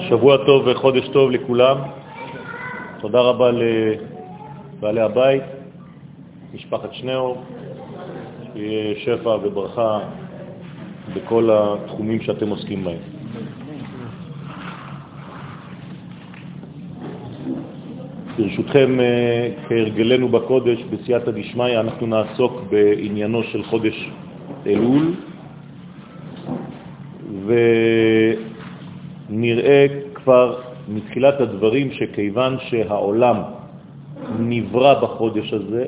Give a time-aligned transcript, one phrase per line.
[0.00, 1.76] שבוע טוב וחודש טוב לכולם.
[3.00, 5.42] תודה רבה לבעלי הבית,
[6.54, 7.42] משפחת שניאור,
[8.52, 9.98] שיהיה שפע וברכה
[11.14, 12.98] בכל התחומים שאתם עוסקים בהם.
[18.38, 24.10] ברשותכם, אה, כהרגלנו בקודש, בסייעתא דשמיא, אנחנו נעסוק בעניינו של חודש
[24.66, 25.14] אלול,
[29.30, 33.36] ונראה כבר מתחילת הדברים שכיוון שהעולם
[34.38, 35.84] נברא בחודש הזה,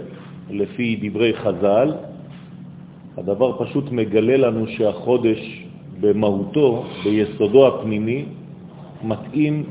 [0.51, 1.93] לפי דברי חז"ל,
[3.19, 5.65] הדבר פשוט מגלה לנו שהחודש
[6.01, 8.25] במהותו, ביסודו הפנימי,
[9.05, 9.65] מתאים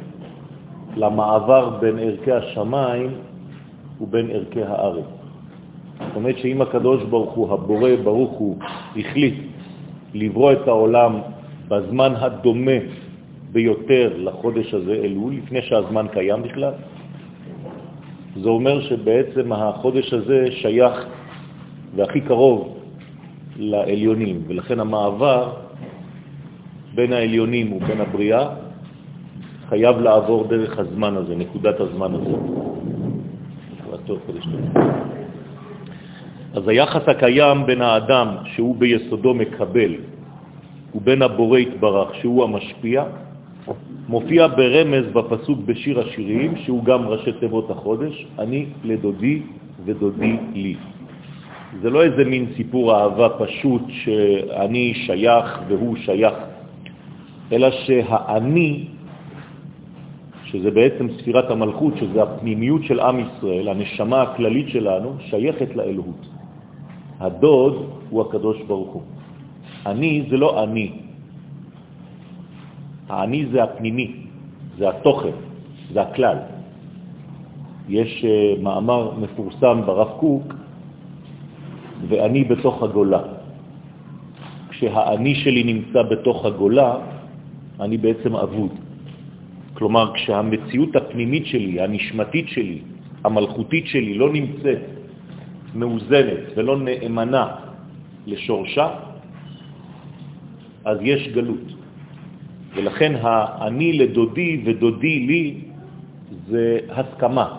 [0.95, 3.09] למעבר בין ערכי השמיים
[4.01, 5.05] ובין ערכי הארץ.
[5.99, 8.57] זאת אומרת שאם הקדוש ברוך הוא, הבורא ברוך הוא,
[8.97, 9.35] החליט
[10.13, 11.19] לברוא את העולם
[11.67, 12.79] בזמן הדומה
[13.55, 16.73] ביותר לחודש הזה אלול, לפני שהזמן קיים בכלל,
[18.35, 21.05] זה אומר שבעצם החודש הזה שייך
[21.95, 22.77] והכי קרוב
[23.57, 25.53] לעליונים, ולכן המעבר
[26.95, 28.47] בין העליונים ובין הבריאה
[29.69, 32.35] חייב לעבור דרך הזמן הזה, נקודת הזמן הזה.
[36.53, 39.95] אז היחס הקיים בין האדם שהוא ביסודו מקבל
[40.95, 43.03] ובין הבורא התברך שהוא המשפיע
[44.09, 49.41] מופיע ברמז בפסוק בשיר השירים שהוא גם ראשי תיבות החודש, אני לדודי
[49.85, 50.75] ודודי לי.
[51.81, 56.33] זה לא איזה מין סיפור אהבה פשוט שאני שייך והוא שייך,
[57.51, 58.85] אלא שהאני
[60.45, 66.27] שזה בעצם ספירת המלכות, שזה הפנימיות של עם ישראל, הנשמה הכללית שלנו, שייכת לאלוהות.
[67.19, 69.01] הדוד הוא הקדוש ברוך הוא.
[69.85, 71.04] אני זה לא אני.
[73.09, 74.15] האני זה הפנימי,
[74.77, 75.35] זה התוכן,
[75.93, 76.37] זה הכלל.
[77.89, 80.53] יש uh, מאמר מפורסם ברב קוק,
[82.07, 83.21] ואני בתוך הגולה.
[84.69, 86.97] כשהאני שלי נמצא בתוך הגולה,
[87.79, 88.71] אני בעצם אבוד.
[89.73, 92.79] כלומר, כשהמציאות הפנימית שלי, הנשמתית שלי,
[93.23, 94.83] המלכותית שלי, לא נמצאת
[95.75, 97.45] מאוזנת ולא נאמנה
[98.27, 98.87] לשורשה,
[100.85, 101.74] אז יש גלות.
[102.75, 105.53] ולכן האני לדודי ודודי לי
[106.47, 107.57] זה הסכמה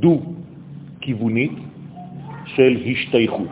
[0.00, 1.52] דו-כיוונית
[2.46, 3.48] של השתייכות.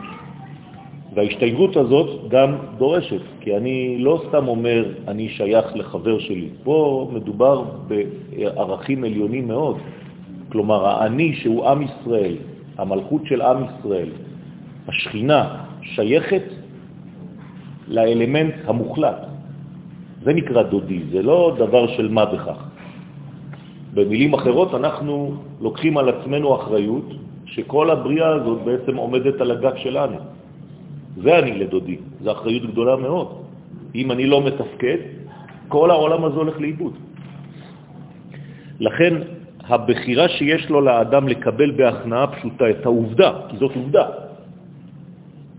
[1.15, 6.49] וההשתייכות הזאת גם דורשת, כי אני לא סתם אומר אני שייך לחבר שלי.
[6.63, 9.77] פה מדובר בערכים עליונים מאוד.
[10.49, 12.35] כלומר, האני שהוא עם ישראל,
[12.77, 14.09] המלכות של עם ישראל,
[14.87, 16.43] השכינה שייכת
[17.87, 19.32] לאלמנט המוחלט.
[20.23, 22.59] זה נקרא דודי, זה לא דבר של מה בכך.
[23.93, 27.07] במילים אחרות אנחנו לוקחים על עצמנו אחריות
[27.45, 30.17] שכל הבריאה הזאת בעצם עומדת על הגב שלנו.
[31.21, 33.27] זה אני לדודי, זו אחריות גדולה מאוד.
[33.95, 34.97] אם אני לא מתפקד,
[35.67, 36.93] כל העולם הזה הולך לאיבוד.
[38.79, 39.13] לכן
[39.67, 44.05] הבחירה שיש לו לאדם לקבל בהכנעה פשוטה את העובדה, כי זאת עובדה,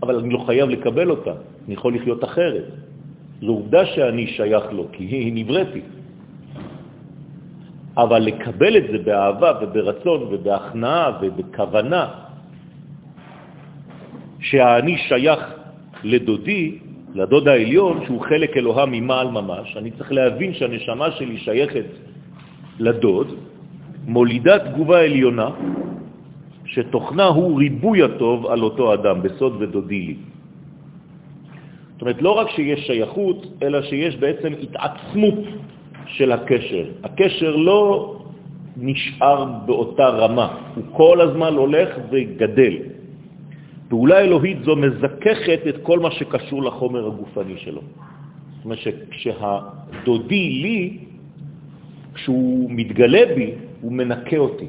[0.03, 1.33] אבל אני לא חייב לקבל אותה,
[1.65, 2.67] אני יכול לחיות אחרת.
[3.45, 5.81] זו עובדה שאני שייך לו, כי היא נבראתי.
[7.97, 12.03] אבל לקבל את זה באהבה וברצון ובהכנעה ובכוונה,
[14.39, 15.41] שהאני שייך
[16.03, 16.77] לדודי,
[17.15, 21.85] לדוד העליון, שהוא חלק אלוהה ממעל ממש, אני צריך להבין שהנשמה שלי שייכת
[22.79, 23.27] לדוד,
[24.07, 25.49] מולידה תגובה עליונה,
[26.65, 30.15] שתוכנה הוא ריבוי הטוב על אותו אדם, בסוד ודודי לי.
[31.95, 35.39] זאת אומרת, לא רק שיש שייכות, אלא שיש בעצם התעצמות
[36.07, 36.85] של הקשר.
[37.03, 38.15] הקשר לא
[38.77, 42.75] נשאר באותה רמה, הוא כל הזמן הולך וגדל.
[43.87, 47.81] פעולה אלוהית זו מזככת את כל מה שקשור לחומר הגופני שלו.
[47.81, 50.97] זאת אומרת שכשהדודי לי,
[52.13, 53.51] כשהוא מתגלה בי,
[53.81, 54.67] הוא מנקה אותי.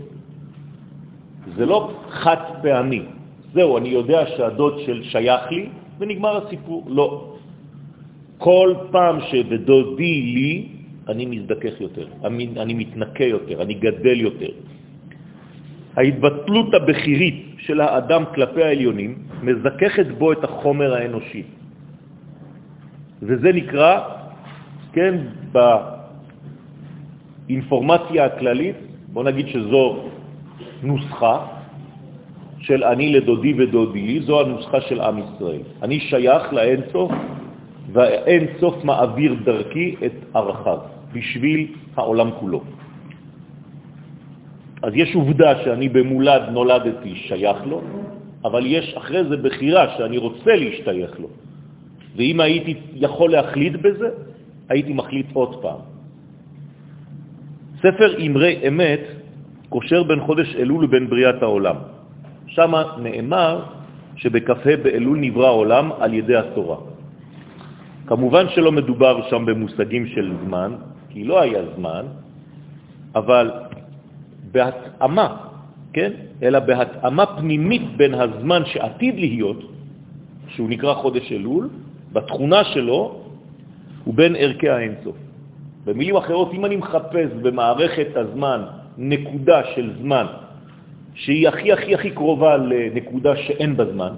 [1.56, 3.02] זה לא חד פעמי.
[3.55, 6.84] זהו, אני יודע שהדוד של שייך לי, ונגמר הסיפור.
[6.88, 7.37] לא.
[8.38, 10.69] כל פעם שבדודי לי,
[11.08, 14.52] אני מזדכך יותר, אני, אני מתנקה יותר, אני גדל יותר.
[15.96, 21.43] ההתבטלות הבכירית של האדם כלפי העליונים מזככת בו את החומר האנושי.
[23.22, 23.93] וזה נקרא,
[24.93, 25.14] כן,
[27.48, 28.76] באינפורמציה הכללית,
[29.12, 30.04] בוא נגיד שזו
[30.82, 31.56] נוסחה
[32.67, 35.63] של אני לדודי ודודי, זו הנוסחה של עם ישראל.
[35.83, 37.11] אני שייך לאינסוף
[37.93, 40.79] והאין סוף מעביר דרכי את ערכיו,
[41.13, 41.61] בשביל
[41.97, 42.61] העולם כולו.
[44.83, 47.81] אז יש עובדה שאני במולד נולדתי שייך לו,
[48.45, 51.29] אבל יש אחרי זה בחירה שאני רוצה להשתייך לו.
[52.17, 54.09] ואם הייתי יכול להחליט בזה,
[54.69, 55.81] הייתי מחליט עוד פעם.
[57.79, 59.01] ספר אמרי אמת
[59.69, 61.95] קושר בין חודש אלול לבין בריאת העולם.
[62.56, 63.62] שם נאמר
[64.17, 66.76] שבכ"ה באלול נברא העולם על ידי התורה.
[68.06, 70.70] כמובן שלא מדובר שם במושגים של זמן,
[71.11, 72.05] כי לא היה זמן,
[73.14, 73.50] אבל
[74.53, 75.37] בהתאמה,
[75.93, 76.12] כן?
[76.43, 79.61] אלא בהתאמה פנימית בין הזמן שעתיד להיות,
[80.49, 81.69] שהוא נקרא חודש אלול,
[82.12, 83.20] בתכונה שלו,
[84.06, 85.17] ובין ערכי האינסוף.
[85.85, 88.61] במילים אחרות, אם אני מחפש במערכת הזמן
[88.99, 90.45] נקודה של זמן
[91.17, 94.13] שהיא הכי הכי הכי קרובה לנקודה שאין בזמן,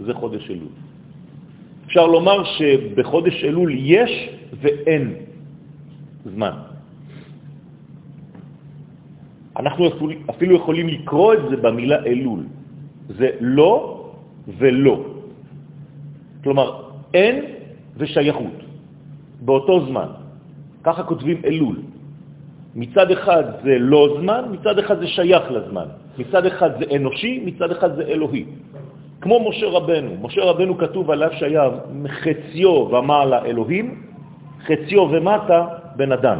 [0.00, 0.72] זה חודש אלול.
[1.86, 4.12] אפשר לומר שבחודש אלול יש
[4.60, 5.14] ואין
[6.24, 6.52] זמן.
[9.56, 9.88] אנחנו
[10.30, 12.42] אפילו יכולים לקרוא את זה במילה אלול.
[13.08, 14.04] זה לא
[14.58, 14.96] ולא.
[16.44, 16.68] כלומר,
[17.14, 17.36] אין
[17.96, 18.56] ושייכות
[19.40, 20.08] באותו זמן.
[20.84, 21.87] ככה כותבים אלול.
[22.74, 25.86] מצד אחד זה לא זמן, מצד אחד זה שייך לזמן.
[26.18, 28.44] מצד אחד זה אנושי, מצד אחד זה אלוהי.
[29.20, 30.10] כמו משה רבנו.
[30.22, 31.64] משה רבנו כתוב עליו שהיה
[32.08, 34.02] חציו ומעלה אלוהים,
[34.66, 35.66] חציו ומטה
[35.96, 36.38] בן אדם.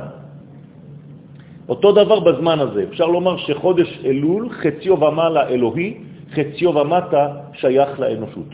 [1.69, 2.85] אותו דבר בזמן הזה.
[2.91, 5.95] אפשר לומר שחודש אלול, חציו ומעלה אלוהי,
[6.33, 7.23] חציו ומטה
[7.53, 8.51] שייך לאנושות.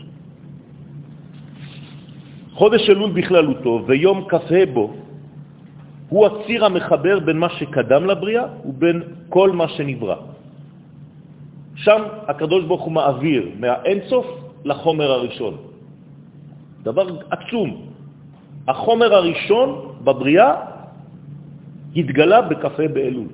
[2.53, 4.93] חודש אלול בכללותו ויום כ"ה בו
[6.15, 10.15] הוא הציר המחבר בין מה שקדם לבריאה ובין כל מה שנברא.
[11.75, 12.01] שם
[12.31, 14.25] הקדוש ברוך הוא מעביר מהאינסוף
[14.65, 15.53] לחומר הראשון.
[16.87, 17.69] דבר עצום.
[18.67, 19.69] החומר הראשון
[20.07, 20.51] בבריאה
[21.95, 23.27] התגלה בקפה באלול.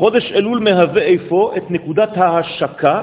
[0.00, 2.96] חודש אלול מהווה איפה את נקודת ההשקה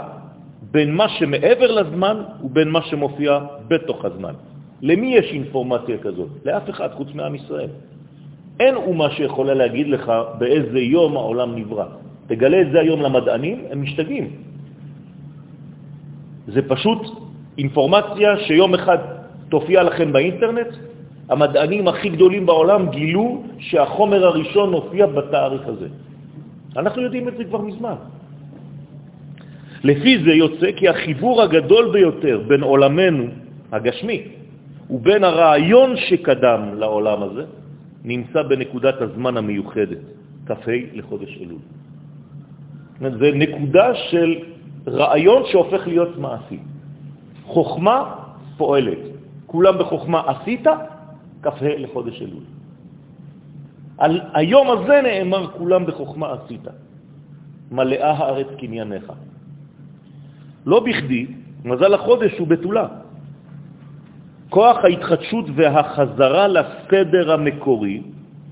[0.74, 3.40] בין מה שמעבר לזמן ובין מה שמופיע
[3.70, 4.34] בתוך הזמן.
[4.82, 6.30] למי יש אינפורמציה כזאת?
[6.46, 7.91] לאף אחד חוץ מעם ישראל.
[8.60, 11.86] אין אומה שיכולה להגיד לך באיזה יום העולם נברא.
[12.28, 14.28] תגלה את זה היום למדענים, הם משתגעים.
[16.48, 17.02] זה פשוט
[17.58, 18.98] אינפורמציה שיום אחד
[19.50, 20.72] תופיע לכם באינטרנט,
[21.30, 25.88] המדענים הכי גדולים בעולם גילו שהחומר הראשון הופיע בתאריך הזה.
[26.78, 27.96] אנחנו יודעים את זה כבר מזמן.
[29.84, 33.26] לפי זה יוצא כי החיבור הגדול ביותר בין עולמנו
[33.72, 34.22] הגשמי
[34.90, 37.44] ובין הרעיון שקדם לעולם הזה
[38.04, 40.04] נמצא בנקודת הזמן המיוחדת,
[40.46, 41.62] כ"ה לחודש אלול.
[43.20, 44.30] זה נקודה של
[44.88, 46.60] רעיון שהופך להיות מעשי.
[47.46, 48.16] חוכמה
[48.58, 48.98] פועלת.
[49.46, 50.68] כולם בחוכמה עשית,
[51.44, 52.44] כ"ה לחודש אלול.
[53.98, 56.66] על היום הזה נאמר כולם בחוכמה עשית.
[57.72, 59.14] מלאה הארץ קנייניך.
[60.66, 61.28] לא בכדי,
[61.66, 62.88] מזל החודש הוא בתולה.
[64.52, 68.02] כוח ההתחדשות והחזרה לסדר המקורי,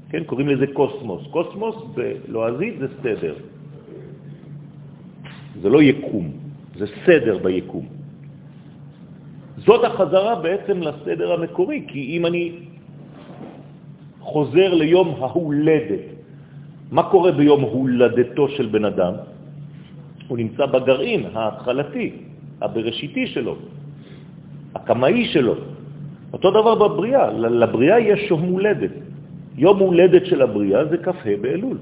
[0.09, 1.27] כן, קוראים לזה קוסמוס.
[1.27, 3.35] קוסמוס בלועזית זה סדר.
[5.61, 6.25] זה לא יקום,
[6.79, 7.85] זה סדר ביקום.
[9.57, 12.43] זאת החזרה בעצם לסדר המקורי, כי אם אני
[14.23, 16.05] חוזר ליום ההולדת,
[16.95, 19.13] מה קורה ביום הולדתו של בן אדם?
[20.27, 22.07] הוא נמצא בגרעין ההתחלתי,
[22.61, 23.55] הבראשיתי שלו,
[24.75, 25.78] הקמאי שלו.
[26.33, 28.91] אותו דבר בבריאה, לבריאה יש יום הולדת.
[29.57, 31.77] יום הולדת של הבריאה זה כ"ה באלול.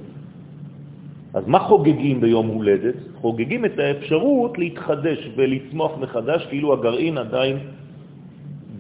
[1.33, 2.95] אז מה חוגגים ביום הולדת?
[3.21, 7.57] חוגגים את האפשרות להתחדש ולצמוח מחדש כאילו הגרעין עדיין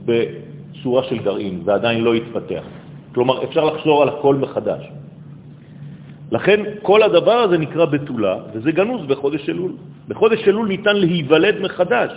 [0.05, 2.63] בצורה של גרעין ועדיין לא התפתח.
[3.13, 4.81] כלומר, אפשר לחזור על הכל מחדש.
[6.31, 9.71] לכן כל הדבר הזה נקרא בתולה, וזה גנוז בחודש אלול.
[10.07, 12.11] בחודש אלול ניתן להיוולד מחדש.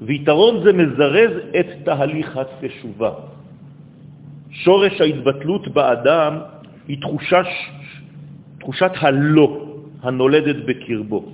[0.00, 1.30] ויתרון זה מזרז
[1.60, 3.10] את תהליך התשובה.
[4.50, 6.38] שורש ההתבטלות באדם
[6.88, 7.42] היא תחושה,
[8.58, 9.66] תחושת הלא
[10.02, 11.24] הנולדת בקרבו.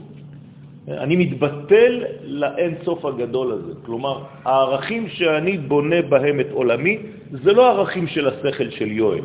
[0.88, 1.92] אני מתבטל
[2.24, 3.72] לאין סוף הגדול הזה.
[3.86, 6.98] כלומר, הערכים שאני בונה בהם את עולמי,
[7.30, 9.24] זה לא ערכים של השכל של יואל.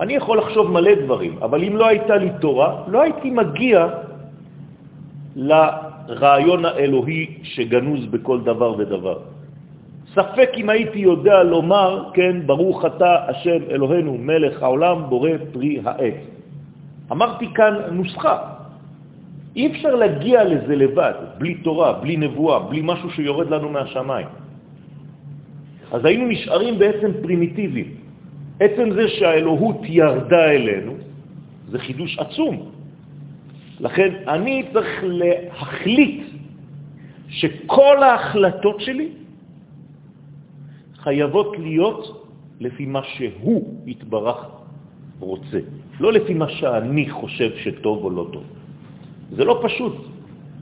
[0.00, 3.88] אני יכול לחשוב מלא דברים, אבל אם לא הייתה לי תורה, לא הייתי מגיע
[6.08, 9.18] הרעיון האלוהי שגנוז בכל דבר ודבר.
[10.14, 16.14] ספק אם הייתי יודע לומר, כן, ברוך אתה השם אלוהינו מלך העולם בורא פרי העץ.
[17.12, 18.36] אמרתי כאן נוסחה.
[19.56, 24.26] אי אפשר להגיע לזה לבד, בלי תורה, בלי נבואה, בלי משהו שיורד לנו מהשמיים.
[25.92, 27.90] אז היינו נשארים בעצם פרימיטיביים.
[28.60, 30.92] עצם זה שהאלוהות ירדה אלינו,
[31.70, 32.70] זה חידוש עצום.
[33.80, 36.22] לכן אני צריך להחליט
[37.28, 39.08] שכל ההחלטות שלי
[40.96, 42.26] חייבות להיות
[42.60, 44.46] לפי מה שהוא יתברך
[45.20, 45.58] רוצה,
[46.00, 48.44] לא לפי מה שאני חושב שטוב או לא טוב.
[49.30, 49.96] זה לא פשוט.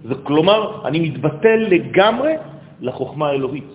[0.05, 2.33] זה כלומר, אני מתבטל לגמרי
[2.81, 3.71] לחוכמה האלוהית.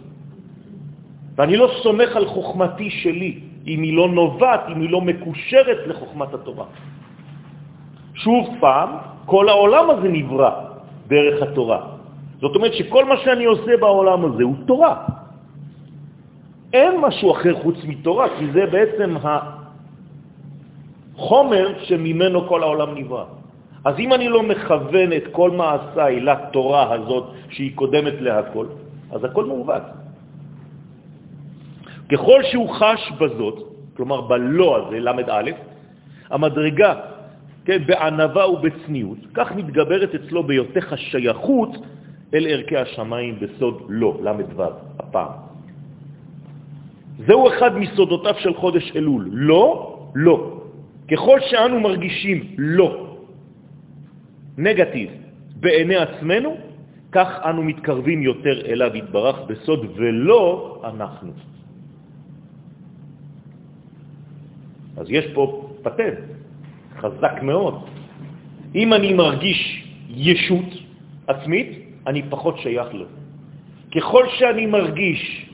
[1.36, 6.34] ואני לא סומך על חוכמתי שלי, אם היא לא נובעת, אם היא לא מקושרת לחוכמת
[6.34, 6.66] התורה.
[8.14, 8.90] שוב פעם,
[9.28, 10.52] כל העולם הזה נברא
[11.08, 11.80] דרך התורה.
[12.40, 14.96] זאת אומרת שכל מה שאני עושה בעולם הזה הוא תורה.
[16.74, 19.16] אין משהו אחר חוץ מתורה, כי זה בעצם
[21.16, 23.26] החומר שממנו כל העולם נברא.
[23.86, 28.66] אז אם אני לא מכוון את כל מעשיי לתורה הזאת שהיא קודמת להכל,
[29.12, 29.84] אז הכל מעוות.
[32.12, 33.58] ככל שהוא חש בזאת,
[33.96, 35.52] כלומר בלא הזה, למד א',
[36.32, 37.17] המדרגה,
[37.68, 41.70] כן, בענבה ובצניעות, כך מתגברת אצלו ביותך השייכות
[42.34, 44.64] אל ערכי השמיים בסוד לא, למד ו',
[45.00, 45.32] הפעם.
[47.28, 49.30] זהו אחד מסודותיו של חודש אלול.
[49.32, 49.68] לא,
[50.16, 50.64] לא.
[51.12, 53.18] ככל שאנו מרגישים לא,
[54.58, 55.10] נגטיב,
[55.60, 56.58] בעיני עצמנו,
[57.12, 60.48] כך אנו מתקרבים יותר אליו יתברך בסוד ולא
[60.88, 61.32] אנחנו.
[64.98, 65.44] אז יש פה
[65.84, 66.37] פטנט
[66.98, 67.76] חזק מאוד.
[68.76, 69.60] אם אני מרגיש
[70.10, 70.70] ישות
[71.28, 71.70] עצמית,
[72.08, 73.06] אני פחות שייך לו.
[73.96, 75.50] ככל שאני מרגיש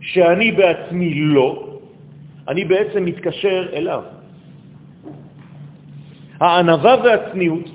[0.00, 1.78] שאני בעצמי לא,
[2.48, 4.02] אני בעצם מתקשר אליו.
[6.40, 7.66] הענבה והצניעות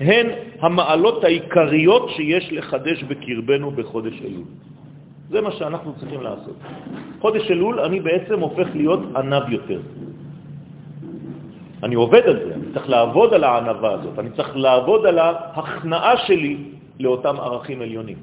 [0.00, 0.26] הן
[0.60, 4.46] המעלות העיקריות שיש לחדש בקרבנו בחודש אלול.
[5.30, 6.56] זה מה שאנחנו צריכים לעשות.
[7.20, 9.80] חודש אלול אני בעצם הופך להיות ענב יותר.
[11.82, 16.16] אני עובד על זה, אני צריך לעבוד על הענבה הזאת, אני צריך לעבוד על ההכנעה
[16.26, 16.56] שלי
[17.00, 18.18] לאותם ערכים עליונים.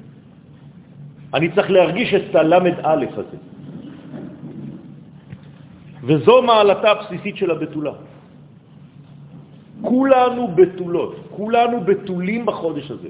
[1.34, 3.38] אני צריך להרגיש את הלמד א' הזה.
[6.06, 7.92] וזו מעלתה הבסיסית של הבתולה.
[9.82, 13.08] כולנו בתולות, כולנו בתולים בחודש הזה.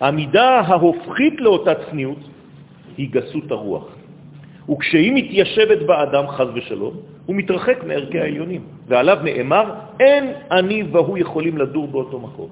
[0.00, 2.20] המידה ההופכית לאותה צניעות
[2.96, 3.95] היא גסות הרוח.
[4.70, 6.94] וכשהיא מתיישבת באדם, חז ושלום,
[7.26, 12.48] הוא מתרחק מערכי העליונים, ועליו נאמר, אין אני והוא יכולים לדור באותו מקום.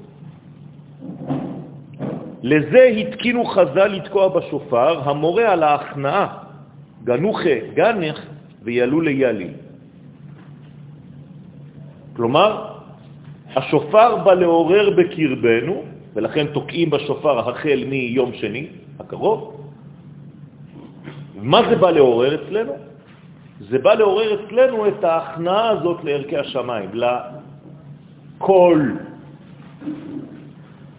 [2.43, 6.27] לזה התקינו חז"ל לתקוע בשופר, המורה על ההכנעה,
[7.05, 8.19] גנוחה גנך
[8.63, 9.49] וילו לילי.
[12.17, 12.67] כלומר,
[13.57, 15.83] השופר בא לעורר בקרבנו,
[16.15, 18.67] ולכן תוקעים בשופר החל מיום שני
[19.01, 19.54] הקרוב.
[21.45, 22.73] מה זה בא לעורר אצלנו?
[23.61, 26.91] זה בא לעורר אצלנו את ההכנעה הזאת לערכי השמיים,
[28.41, 28.97] לקול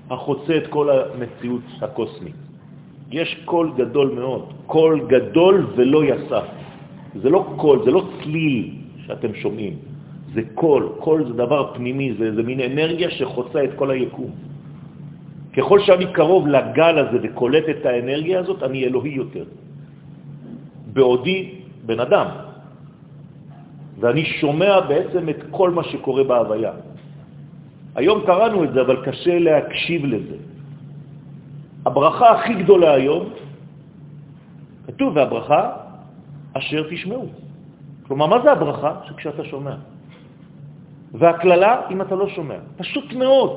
[0.09, 2.35] החוצה את כל המציאות הקוסמית.
[3.11, 6.45] יש קול גדול מאוד, קול גדול ולא יסף.
[7.21, 8.69] זה לא קול, זה לא צליל
[9.07, 9.73] שאתם שומעים,
[10.33, 10.89] זה קול.
[10.99, 14.31] קול זה דבר פנימי, זה, זה מין אנרגיה שחוצה את כל היקום.
[15.57, 19.64] ככל שאני קרוב לגל הזה וקולט את האנרגיה הזאת, אני אלוהי יותר.
[20.95, 22.27] בעודי בן אדם.
[23.99, 26.71] ואני שומע בעצם את כל מה שקורה בהוויה.
[27.95, 30.37] היום קראנו את זה, אבל קשה להקשיב לזה.
[31.85, 33.23] הברכה הכי גדולה היום,
[34.87, 35.61] כתוב, והברכה
[36.53, 37.27] אשר תשמעו.
[38.07, 38.91] כלומר, מה זה הברכה?
[39.07, 39.75] שכשאתה שומע.
[41.13, 42.59] והכללה, אם אתה לא שומע.
[42.77, 43.51] פשוט מאוד.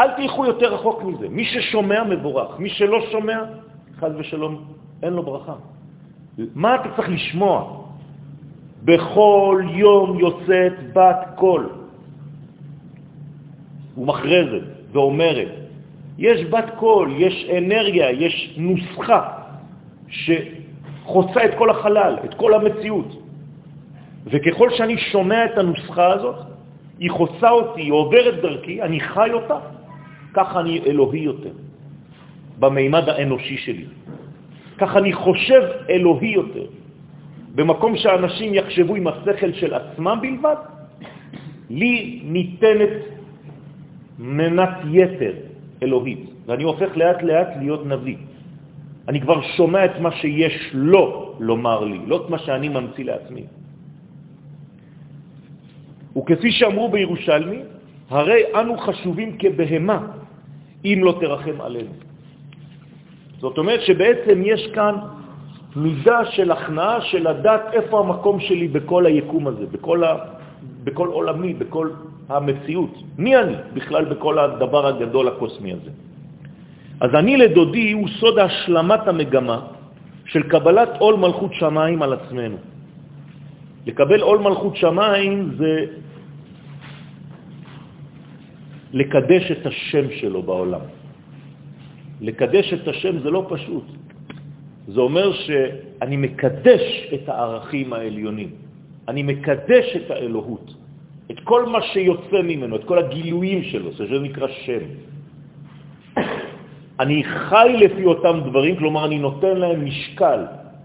[0.00, 1.28] אל תלכו יותר רחוק מזה.
[1.28, 3.38] מי ששומע מבורך, מי שלא שומע,
[4.00, 4.52] חז ושלום,
[5.02, 5.71] אין לו ברכה.
[6.54, 7.82] מה אתה צריך לשמוע?
[8.84, 11.68] בכל יום יוצאת בת קול.
[13.98, 15.48] ומכרזת ואומרת,
[16.18, 19.28] יש בת קול, יש אנרגיה, יש נוסחה
[20.08, 23.22] שחוצה את כל החלל, את כל המציאות.
[24.26, 26.36] וככל שאני שומע את הנוסחה הזאת,
[26.98, 29.58] היא חוצה אותי, היא עוברת דרכי, אני חי אותה,
[30.34, 31.52] ככה אני אלוהי יותר,
[32.58, 33.86] במימד האנושי שלי.
[34.82, 36.66] ככה אני חושב אלוהי יותר.
[37.54, 40.58] במקום שאנשים יחשבו עם השכל של עצמם בלבד,
[41.70, 42.94] לי ניתנת
[44.18, 45.34] מנת יתר
[45.82, 48.16] אלוהית, ואני הופך לאט לאט להיות נביא.
[49.08, 53.44] אני כבר שומע את מה שיש לו לומר לי, לא את מה שאני ממציא לעצמי.
[56.16, 57.60] וכפי שאמרו בירושלמי,
[58.10, 59.98] הרי אנו חשובים כבהמה
[60.84, 62.11] אם לא תרחם עלינו.
[63.42, 64.94] זאת אומרת שבעצם יש כאן
[65.76, 70.10] מידה של הכנעה של לדעת איפה המקום שלי בכל היקום הזה, בכל, ה...
[70.84, 71.90] בכל עולמי, בכל
[72.28, 72.94] המציאות.
[73.18, 75.90] מי אני בכלל בכל הדבר הגדול הקוסמי הזה?
[77.02, 79.58] אז אני לדודי הוא סוד השלמת המגמה
[80.30, 82.56] של קבלת עול מלכות שמיים על עצמנו.
[83.86, 85.72] לקבל עול מלכות שמיים זה
[88.92, 91.01] לקדש את השם שלו בעולם.
[92.22, 93.84] לקדש את השם זה לא פשוט.
[94.88, 96.82] זה אומר שאני מקדש
[97.14, 98.50] את הערכים העליונים.
[99.08, 100.74] אני מקדש את האלוהות,
[101.30, 104.82] את כל מה שיוצא ממנו, את כל הגילויים שלו, זה נקרא שם.
[107.02, 110.40] אני חי לפי אותם דברים, כלומר אני נותן להם משקל,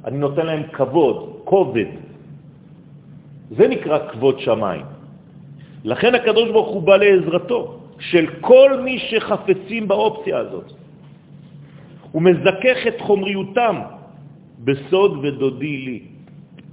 [0.06, 1.89] אני נותן להם כבוד, כובד.
[3.51, 4.86] זה נקרא כבוד שמיים.
[5.86, 7.60] לכן הקדוש ברוך הוא בא לעזרתו
[8.00, 10.87] של כל מי שחפצים באופציה הזאת.
[12.12, 13.76] הוא מזכך את חומריותם
[14.64, 16.00] בסוד ודודי לי.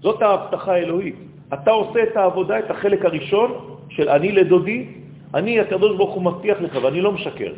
[0.00, 1.16] זאת ההבטחה האלוהית.
[1.54, 3.50] אתה עושה את העבודה, את החלק הראשון
[3.88, 4.86] של אני לדודי,
[5.34, 7.52] אני, הקדוש ברוך הוא מבטיח לך, ואני לא משקר.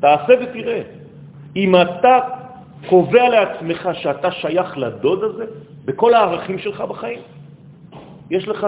[0.00, 0.82] תעשה ותראה.
[1.56, 2.18] אם אתה
[2.88, 5.44] קובע לעצמך שאתה שייך לדוד הזה,
[5.84, 7.20] בכל הערכים שלך בחיים,
[8.30, 8.66] יש לך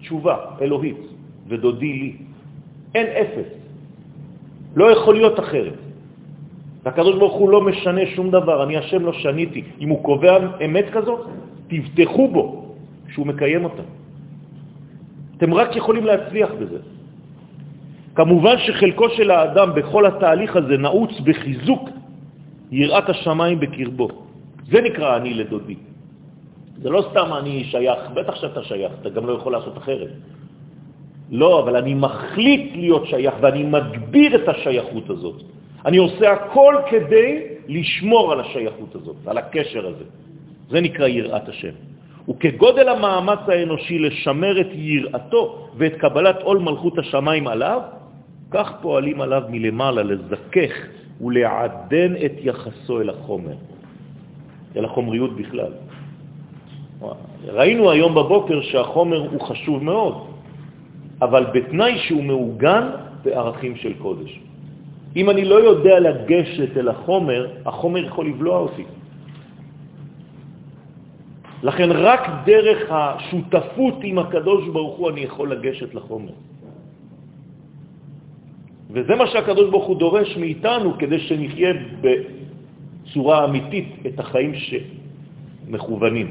[0.00, 1.02] תשובה אלוהית,
[1.48, 2.12] ודודי לי.
[2.94, 3.48] אין אפס.
[4.76, 5.81] לא יכול להיות אחרת.
[6.84, 9.62] והקדוש ברוך הוא לא משנה שום דבר, אני השם לא שניתי.
[9.80, 11.20] אם הוא קובע אמת כזאת,
[11.68, 12.74] תבטחו בו
[13.08, 13.82] שהוא מקיים אותה.
[15.36, 16.78] אתם רק יכולים להצליח בזה.
[18.14, 21.88] כמובן שחלקו של האדם בכל התהליך הזה נעוץ בחיזוק
[22.72, 24.08] יראת השמיים בקרבו.
[24.70, 25.76] זה נקרא אני לדודי.
[26.82, 30.10] זה לא סתם אני שייך, בטח שאתה שייך, אתה גם לא יכול לעשות אחרת.
[31.30, 35.42] לא, אבל אני מחליט להיות שייך ואני מגביר את השייכות הזאת.
[35.86, 40.04] אני עושה הכל כדי לשמור על השייכות הזאת, על הקשר הזה.
[40.70, 41.74] זה נקרא יראת השם.
[42.28, 47.80] וכגודל המאמץ האנושי לשמר את יראתו ואת קבלת עול מלכות השמיים עליו,
[48.50, 50.72] כך פועלים עליו מלמעלה לזכך
[51.20, 53.54] ולעדן את יחסו אל החומר,
[54.76, 55.72] אל החומריות בכלל.
[57.46, 60.14] ראינו היום בבוקר שהחומר הוא חשוב מאוד,
[61.22, 62.90] אבל בתנאי שהוא מעוגן
[63.24, 64.40] בערכים של קודש.
[65.16, 68.84] אם אני לא יודע לגשת אל החומר, החומר יכול לבלוע אותי.
[71.62, 76.32] לכן רק דרך השותפות עם הקדוש ברוך הוא אני יכול לגשת לחומר.
[78.90, 86.28] וזה מה שהקדוש ברוך הוא דורש מאיתנו כדי שנחיה בצורה אמיתית את החיים שמכוונים.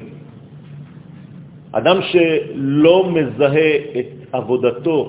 [1.72, 5.00] אדם שלא מזהה את עבודתו,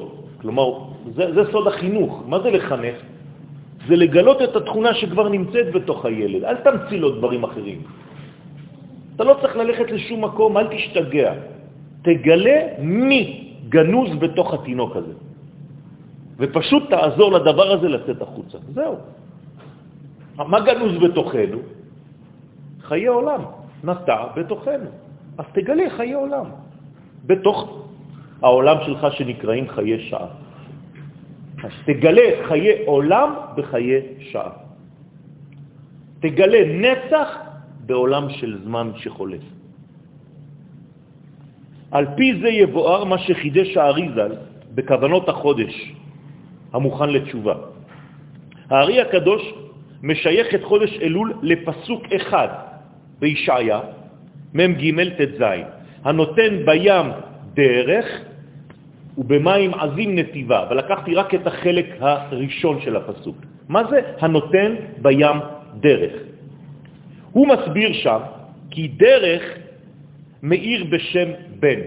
[0.40, 0.66] כלומר,
[1.14, 2.22] זה, זה סוד החינוך.
[2.26, 2.96] מה זה לחנך?
[3.88, 6.44] זה לגלות את התכונה שכבר נמצאת בתוך הילד.
[6.44, 7.80] אל תמציא לו דברים אחרים.
[9.16, 11.32] אתה לא צריך ללכת לשום מקום, אל תשתגע.
[12.02, 13.22] תגלה מי
[13.68, 15.14] גנוז בתוך התינוק הזה.
[16.38, 18.58] ופשוט תעזור לדבר הזה לצאת החוצה.
[18.74, 18.96] זהו.
[20.36, 21.58] מה גנוז בתוכנו?
[22.82, 23.42] חיי עולם.
[23.84, 24.90] נטע בתוכנו.
[25.38, 26.46] אז תגלה חיי עולם.
[27.26, 27.58] בתוך
[28.42, 30.41] העולם שלך שנקראים חיי שעה.
[31.84, 34.50] תגלה חיי עולם בחיי שעה.
[36.20, 37.28] תגלה נצח
[37.86, 39.42] בעולם של זמן שחולף.
[41.90, 44.32] על פי זה יבואר מה שחידש האריזל
[44.74, 45.92] בכוונות החודש
[46.72, 47.54] המוכן לתשובה.
[48.70, 49.42] הארי הקדוש
[50.02, 52.48] משייך את חודש אלול לפסוק אחד
[53.18, 53.80] בישעיה,
[54.54, 54.82] מ"ג
[55.18, 55.42] ט"ז,
[56.04, 57.06] הנותן בים
[57.54, 58.06] דרך
[59.18, 63.36] ובמים עזים נתיבה, ולקחתי רק את החלק הראשון של הפסוק.
[63.68, 65.36] מה זה הנותן בים
[65.80, 66.12] דרך?
[67.32, 68.18] הוא מסביר שם
[68.70, 69.42] כי דרך
[70.42, 71.28] מאיר בשם
[71.60, 71.80] בן.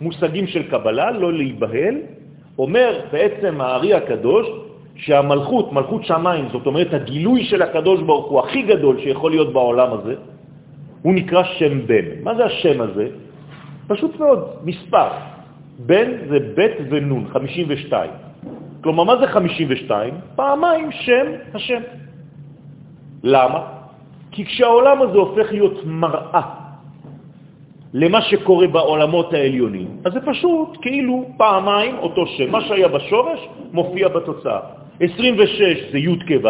[0.00, 1.96] מושגים של קבלה, לא להיבהל,
[2.58, 4.46] אומר בעצם הארי הקדוש
[4.96, 9.92] שהמלכות, מלכות שמיים, זאת אומרת הגילוי של הקדוש ברוך הוא הכי גדול שיכול להיות בעולם
[9.92, 10.14] הזה,
[11.02, 12.22] הוא נקרא שם בן.
[12.22, 13.06] מה זה השם הזה?
[13.86, 15.31] פשוט מאוד, מספר.
[15.78, 18.10] בן זה בית ונון, 52.
[18.80, 20.14] כלומר, מה זה 52?
[20.36, 21.80] פעמיים שם השם.
[23.22, 23.60] למה?
[24.30, 26.42] כי כשהעולם הזה הופך להיות מראה
[27.94, 32.50] למה שקורה בעולמות העליונים, אז זה פשוט כאילו פעמיים אותו שם.
[32.50, 34.60] מה שהיה בשורש מופיע בתוצאה.
[35.00, 35.60] 26
[35.92, 36.48] זה י' כו'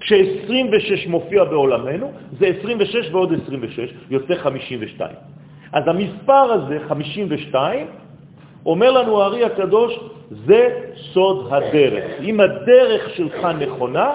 [0.00, 5.10] כש-26 מופיע בעולמנו, זה 26 ועוד 26, יוצא 52.
[5.72, 7.86] אז המספר הזה, 52,
[8.66, 9.98] אומר לנו הארי הקדוש,
[10.46, 10.68] זה
[11.12, 12.04] סוד הדרך.
[12.20, 14.14] אם הדרך שלך נכונה,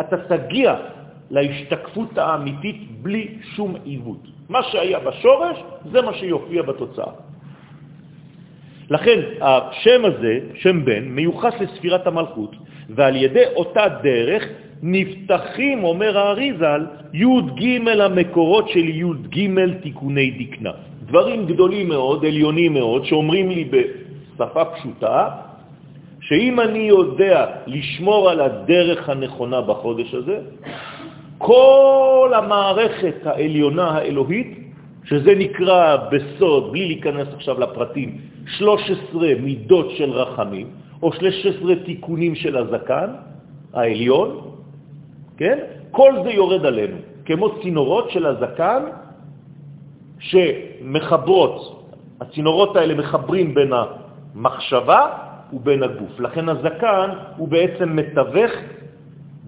[0.00, 0.74] אתה תגיע
[1.30, 4.22] להשתקפות האמיתית בלי שום עיוות.
[4.48, 5.56] מה שהיה בשורש
[5.92, 7.12] זה מה שיופיע בתוצאה.
[8.90, 12.56] לכן השם הזה, שם בן, מיוחס לספירת המלכות,
[12.90, 14.42] ועל ידי אותה דרך
[14.82, 19.36] נפתחים, אומר האריזל, י"ג המקורות של י"ג
[19.82, 20.70] תיקוני דקנה.
[21.14, 25.28] דברים גדולים מאוד, עליונים מאוד, שאומרים לי בשפה פשוטה,
[26.20, 30.38] שאם אני יודע לשמור על הדרך הנכונה בחודש הזה,
[31.38, 34.58] כל המערכת העליונה האלוהית,
[35.04, 38.18] שזה נקרא בסוד, בלי להיכנס עכשיו לפרטים,
[38.58, 40.66] 13 מידות של רחמים,
[41.02, 43.10] או 13 תיקונים של הזקן
[43.74, 44.30] העליון,
[45.36, 45.58] כן?
[45.90, 49.03] כל זה יורד עלינו, כמו צינורות של הזקן
[50.24, 51.86] שמחברות,
[52.20, 55.06] הצינורות האלה מחברים בין המחשבה
[55.52, 56.20] ובין הגוף.
[56.20, 58.52] לכן הזקן הוא בעצם מתווך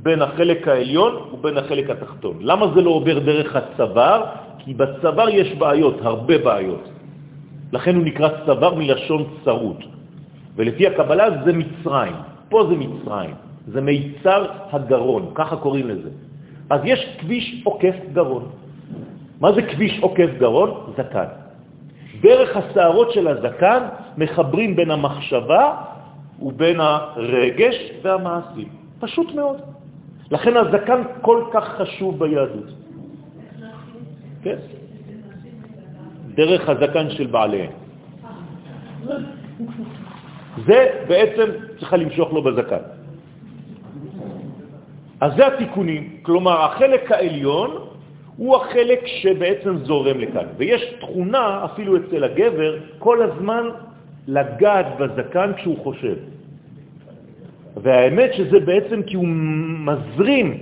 [0.02, 2.36] בין החלק העליון ובין החלק התחתון.
[2.40, 4.22] למה זה לא עובר דרך הצוואר?
[4.58, 6.84] כי בצוואר יש בעיות, הרבה בעיות.
[7.72, 9.80] לכן הוא נקרא צוואר מלשון צרות.
[10.56, 12.16] ולפי הקבלה זה מצרים,
[12.48, 13.34] פה זה מצרים,
[13.66, 16.10] זה מיצר הגרון, ככה קוראים לזה.
[16.70, 18.44] אז יש כביש עוקף גרון.
[19.40, 20.92] מה זה כביש עוקף גרון?
[20.96, 21.24] זקן.
[22.20, 23.82] דרך השערות של הזקן
[24.16, 25.74] מחברים בין המחשבה
[26.42, 28.68] ובין הרגש והמעשים.
[29.00, 29.56] פשוט מאוד.
[30.30, 32.68] לכן הזקן כל כך חשוב ביהדות.
[34.42, 34.56] כן?
[36.34, 37.70] דרך הזקן של בעליהם.
[40.66, 41.46] זה בעצם
[41.78, 42.84] צריכה למשוך לו בזקן.
[45.20, 47.70] אז זה התיקונים, כלומר החלק העליון
[48.36, 50.44] הוא החלק שבעצם זורם לכאן.
[50.56, 53.62] ויש תכונה, אפילו אצל הגבר, כל הזמן
[54.28, 56.14] לגעת בזקן כשהוא חושב.
[57.76, 59.28] והאמת שזה בעצם כי הוא
[59.78, 60.58] מזרים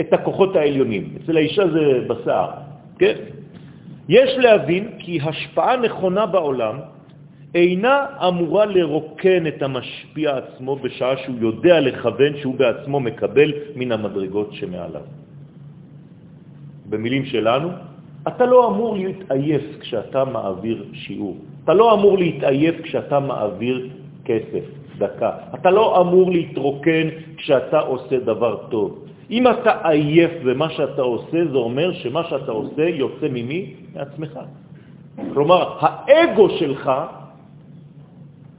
[0.00, 1.14] את הכוחות העליונים.
[1.16, 2.46] אצל האישה זה בשר,
[2.98, 3.14] כן?
[4.08, 6.76] יש להבין כי השפעה נכונה בעולם
[7.54, 14.48] אינה אמורה לרוקן את המשפיע עצמו בשעה שהוא יודע לכוון שהוא בעצמו מקבל מן המדרגות
[14.52, 15.02] שמעליו.
[16.92, 17.68] במילים שלנו,
[18.28, 21.36] אתה לא אמור להתעייף כשאתה מעביר שיעור.
[21.64, 23.88] אתה לא אמור להתעייף כשאתה מעביר
[24.24, 24.64] כסף,
[24.98, 25.30] דקה.
[25.54, 29.04] אתה לא אמור להתרוקן כשאתה עושה דבר טוב.
[29.30, 33.74] אם אתה עייף במה שאתה עושה, זה אומר שמה שאתה עושה יוצא ממי?
[33.94, 34.34] מעצמך.
[35.32, 36.92] כלומר, האגו שלך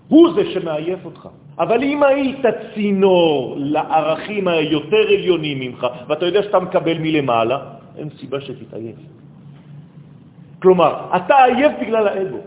[0.07, 1.29] הוא זה שמעייף אותך.
[1.59, 7.57] אבל אם היית צינור לערכים היותר עליונים ממך, ואתה יודע שאתה מקבל מלמעלה,
[7.97, 8.95] אין סיבה שתתעייף.
[10.61, 12.39] כלומר, אתה עייף בגלל האגו.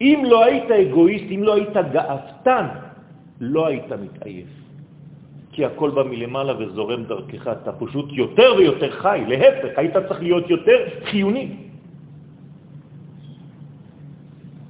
[0.00, 2.66] אם לא היית אגואיסט, אם לא היית גאפתן,
[3.40, 4.48] לא היית מתעייף.
[5.52, 10.50] כי הכל בא מלמעלה וזורם דרכך, אתה פשוט יותר ויותר חי, להפך, היית צריך להיות
[10.50, 11.48] יותר חיוני.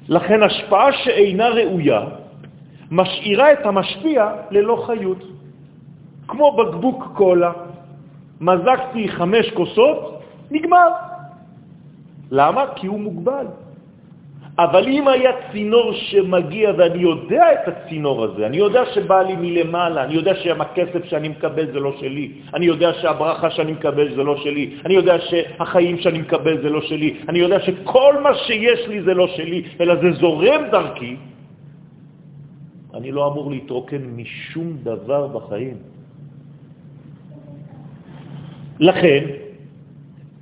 [0.08, 2.00] לכן השפעה שאינה ראויה
[2.90, 5.22] משאירה את המשפיע ללא חיות.
[6.28, 7.52] כמו בקבוק קולה,
[8.40, 10.88] מזקתי חמש כוסות, נגמר.
[12.30, 12.64] למה?
[12.76, 13.46] כי הוא מוגבל.
[14.58, 20.04] אבל אם היה צינור שמגיע ואני יודע את הצינור הזה, אני יודע שבא לי מלמעלה,
[20.04, 24.36] אני יודע שהכסף שאני מקבל זה לא שלי, אני יודע שהברכה שאני מקבל זה לא
[24.36, 29.02] שלי, אני יודע שהחיים שאני מקבל זה לא שלי, אני יודע שכל מה שיש לי
[29.02, 31.16] זה לא שלי, אלא זה זורם דרכי,
[32.94, 35.99] אני לא אמור להתרוקן משום דבר בחיים.
[38.80, 39.24] לכן,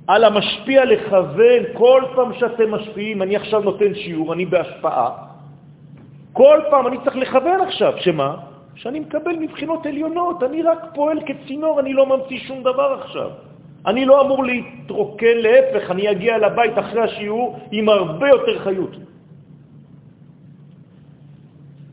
[0.07, 5.09] על המשפיע לכוון, כל פעם שאתם משפיעים, אני עכשיו נותן שיעור, אני בהשפעה,
[6.33, 8.35] כל פעם אני צריך לכוון עכשיו, שמה?
[8.75, 13.29] שאני מקבל מבחינות עליונות, אני רק פועל כצינור, אני לא ממציא שום דבר עכשיו.
[13.85, 18.95] אני לא אמור להתרוקן, להפך, אני אגיע לבית אחרי השיעור עם הרבה יותר חיות.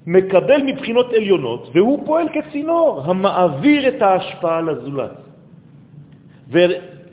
[0.07, 5.27] מקבל מבחינות עליונות, והוא פועל כצינור, המעביר את ההשפעה לזולת.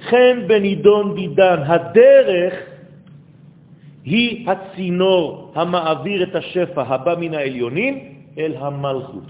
[0.09, 2.53] חן בנידון דידן, הדרך
[4.05, 7.99] היא הצינור המעביר את השפע הבא מן העליונים
[8.37, 9.23] אל המלכות.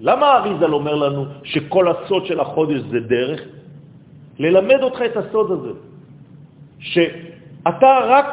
[0.00, 3.40] למה אריזל אומר לנו שכל הסוד של החודש זה דרך?
[4.38, 5.72] ללמד אותך את הסוד הזה,
[6.78, 8.26] שאתה רק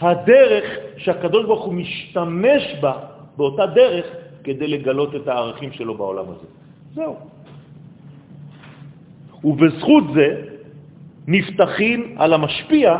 [0.00, 0.64] הדרך
[0.96, 2.92] שהקדוש ברוך הוא משתמש בה,
[3.36, 4.06] באותה דרך,
[4.44, 6.46] כדי לגלות את הערכים שלו בעולם הזה.
[6.94, 7.16] זהו.
[9.46, 10.28] ובזכות זה
[11.26, 12.96] נפתחים על המשפיע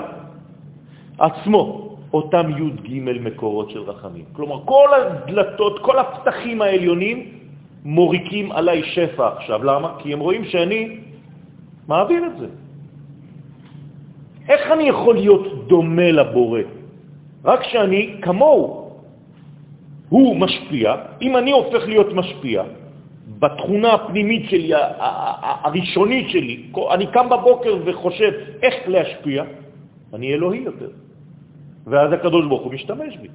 [1.19, 4.25] עצמו, אותם י' ג' מקורות של רחמים.
[4.33, 7.19] כלומר, כל הדלתות, כל הפתחים העליונים
[7.85, 9.65] מוריקים עליי שפע עכשיו.
[9.65, 9.89] למה?
[9.99, 10.99] כי הם רואים שאני
[11.89, 12.49] מעביר את זה.
[14.49, 16.61] איך אני יכול להיות דומה לבורא?
[17.45, 18.91] רק שאני כמוהו.
[20.09, 22.63] הוא משפיע, אם אני הופך להיות משפיע,
[23.39, 24.71] בתכונה הפנימית שלי,
[25.65, 29.45] הראשונית שלי, אני קם בבוקר וחושב איך להשפיע,
[30.15, 30.91] אני אלוהי יותר.
[31.87, 33.29] ואז הקדוש ברוך הוא משתמש בי.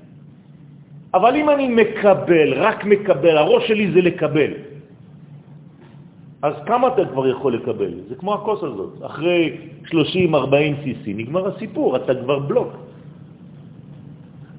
[1.13, 4.51] אבל אם אני מקבל, רק מקבל, הראש שלי זה לקבל,
[6.41, 7.93] אז כמה אתה כבר יכול לקבל?
[8.09, 8.93] זה כמו הכוס הזאת.
[9.05, 9.93] אחרי 30-40
[10.83, 12.69] cc נגמר הסיפור, אתה כבר בלוק.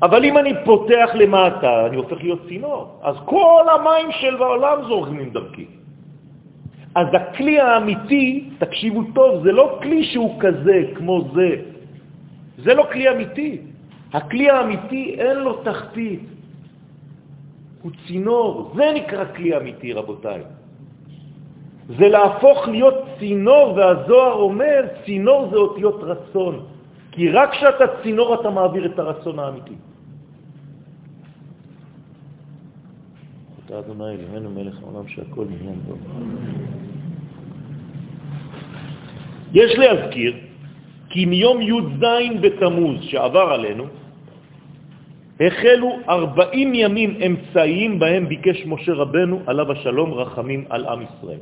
[0.03, 3.01] אבל אם אני פותח למטה, אני הופך להיות צינור.
[3.03, 5.67] אז כל המים של העולם זורמים דרכי.
[6.95, 11.51] אז הכלי האמיתי, תקשיבו טוב, זה לא כלי שהוא כזה, כמו זה.
[12.59, 13.59] זה לא כלי אמיתי.
[14.12, 16.21] הכלי האמיתי אין לו תחתית.
[17.83, 18.73] הוא צינור.
[18.77, 20.41] זה נקרא כלי אמיתי, רבותיי.
[21.99, 26.55] זה להפוך להיות צינור, והזוהר אומר, צינור זה אותיות רצון.
[27.12, 29.75] כי רק כשאתה צינור אתה מעביר את הרצון האמיתי.
[33.73, 35.99] אתה אדוני אלוהינו מלך העולם שהכל נהיה טוב.
[39.53, 40.35] יש להזכיר
[41.09, 42.05] כי מיום י"ז
[42.41, 43.85] בתמוז שעבר עלינו,
[45.41, 51.41] החלו 40 ימים אמצעיים בהם ביקש משה רבנו עליו השלום רחמים על עם ישראל.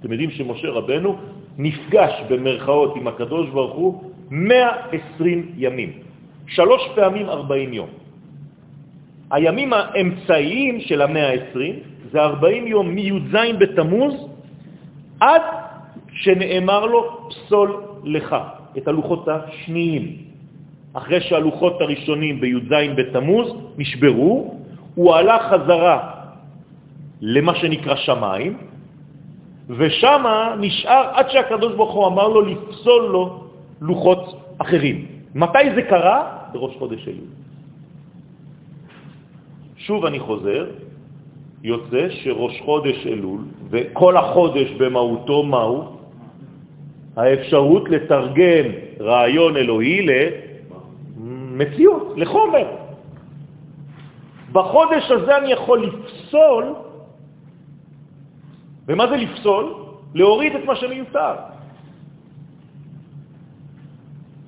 [0.00, 1.18] אתם יודעים שמשה רבנו
[1.58, 5.90] נפגש במרכאות עם הקדוש ברוך הוא 120 ימים,
[6.46, 8.01] שלוש פעמים 40 יום.
[9.32, 11.58] הימים האמצעיים של המאה ה-20
[12.12, 14.14] זה 40 יום מי"ז בתמוז
[15.20, 15.42] עד
[16.12, 18.36] שנאמר לו פסול לך,
[18.78, 20.16] את הלוחות השניים.
[20.92, 24.54] אחרי שהלוחות הראשונים בי"ז בתמוז נשברו,
[24.94, 26.10] הוא עלה חזרה
[27.20, 28.56] למה שנקרא שמיים,
[29.68, 30.24] ושם
[30.60, 33.44] נשאר עד שהקדוש ברוך הוא אמר לו לפסול לו
[33.80, 35.06] לוחות אחרים.
[35.34, 36.18] מתי זה קרה?
[36.52, 37.41] בראש חודש אלול.
[39.82, 40.66] שוב אני חוזר,
[41.62, 43.40] יוצא שראש חודש אלול,
[43.70, 45.96] וכל החודש במהותו מהו?
[47.16, 48.66] האפשרות לתרגם
[49.00, 50.06] רעיון אלוהי
[51.18, 52.66] למציאות, לחומר.
[54.52, 56.64] בחודש הזה אני יכול לפסול,
[58.88, 59.74] ומה זה לפסול?
[60.14, 61.34] להוריד את מה שמיותר.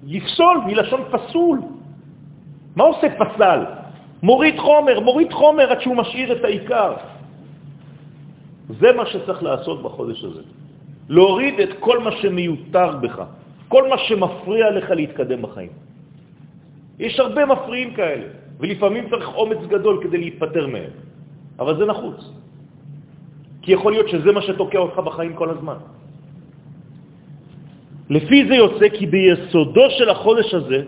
[0.06, 1.58] לפסול מלשון פסול.
[2.76, 3.83] מה עושה פסל?
[4.24, 6.92] מוריד חומר, מוריד חומר עד שהוא משאיר את העיקר.
[8.80, 10.42] זה מה שצריך לעשות בחודש הזה.
[11.08, 13.16] להוריד את כל מה שמיותר בך,
[13.68, 15.72] כל מה שמפריע לך להתקדם בחיים.
[16.98, 18.26] יש הרבה מפריעים כאלה,
[18.60, 20.92] ולפעמים צריך אומץ גדול כדי להיפטר מהם,
[21.60, 22.20] אבל זה נחוץ.
[23.62, 25.76] כי יכול להיות שזה מה שתוקע אותך בחיים כל הזמן.
[28.08, 30.80] לפי זה יוצא כי ביסודו של החודש הזה,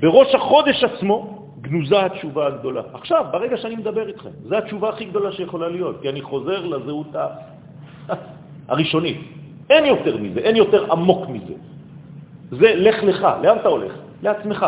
[0.00, 2.82] בראש החודש עצמו, גנוזה התשובה הגדולה.
[2.92, 7.12] עכשיו, ברגע שאני מדבר איתכם, זו התשובה הכי גדולה שיכולה להיות, כי אני חוזר לזהות
[8.68, 9.18] הראשונית.
[9.70, 11.54] אין יותר מזה, אין יותר עמוק מזה.
[12.50, 13.92] זה לך לך, לאן אתה הולך?
[14.22, 14.66] לעצמך,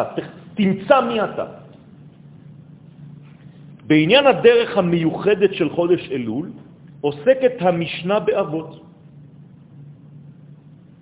[0.54, 1.44] תמצא מי אתה.
[3.86, 6.50] בעניין הדרך המיוחדת של חודש אלול
[7.00, 8.80] עוסקת המשנה באבות.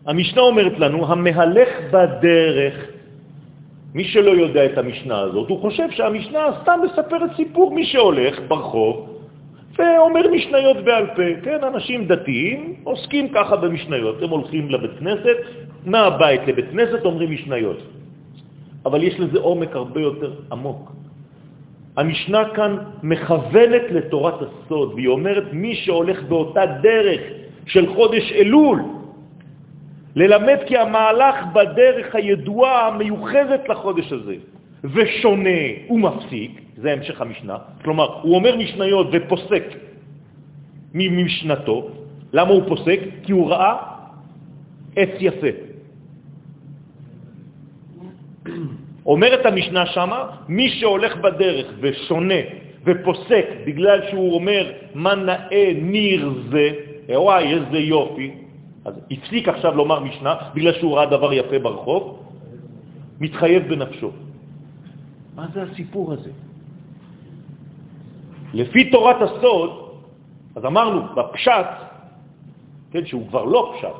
[0.07, 2.88] המשנה אומרת לנו, המהלך בדרך
[3.94, 9.18] מי שלא יודע את המשנה הזאת, הוא חושב שהמשנה סתם מספרת סיפור מי שהולך ברחוב
[9.79, 11.22] ואומר משניות בעל פה.
[11.42, 14.22] כן, אנשים דתיים עוסקים ככה במשניות.
[14.22, 15.37] הם הולכים לבית כנסת,
[15.87, 17.79] מהבית לבית כנסת אומרים משניות.
[18.87, 20.92] אבל יש לזה עומק הרבה יותר עמוק.
[21.96, 27.20] המשנה כאן מכוונת לתורת הסוד, והיא אומרת מי שהולך באותה דרך
[27.66, 28.83] של חודש אלול,
[30.16, 34.35] ללמד כי המהלך בדרך הידועה המיוחדת לחודש הזה,
[34.85, 39.64] ושונה ומפסיק, זה המשך המשנה, כלומר, הוא אומר משניות ופוסק
[40.94, 41.88] ממשנתו,
[42.33, 43.01] למה הוא פוסק?
[43.23, 43.77] כי הוא ראה
[44.97, 45.47] עץ יפה.
[49.07, 52.40] אומרת המשנה שמה, מי שהולך בדרך ושונה
[52.85, 56.71] ופוסק בגלל שהוא אומר מה נאה ניר זה,
[57.09, 58.31] וואי, איזה יופי,
[58.85, 62.03] אז הפסיק עכשיו לומר משנה בגלל שהוא ראה דבר יפה ברחוב,
[63.21, 64.11] מתחייב בנפשו.
[65.35, 66.31] מה זה הסיפור הזה?
[68.55, 69.71] לפי תורת הסוד,
[70.57, 71.67] אז אמרנו, בפשט,
[72.91, 73.97] כן, שהוא כבר לא פשט,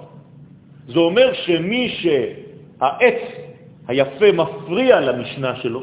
[0.89, 3.21] זה אומר שמי שהעץ
[3.89, 5.83] היפה מפריע למשנה שלו,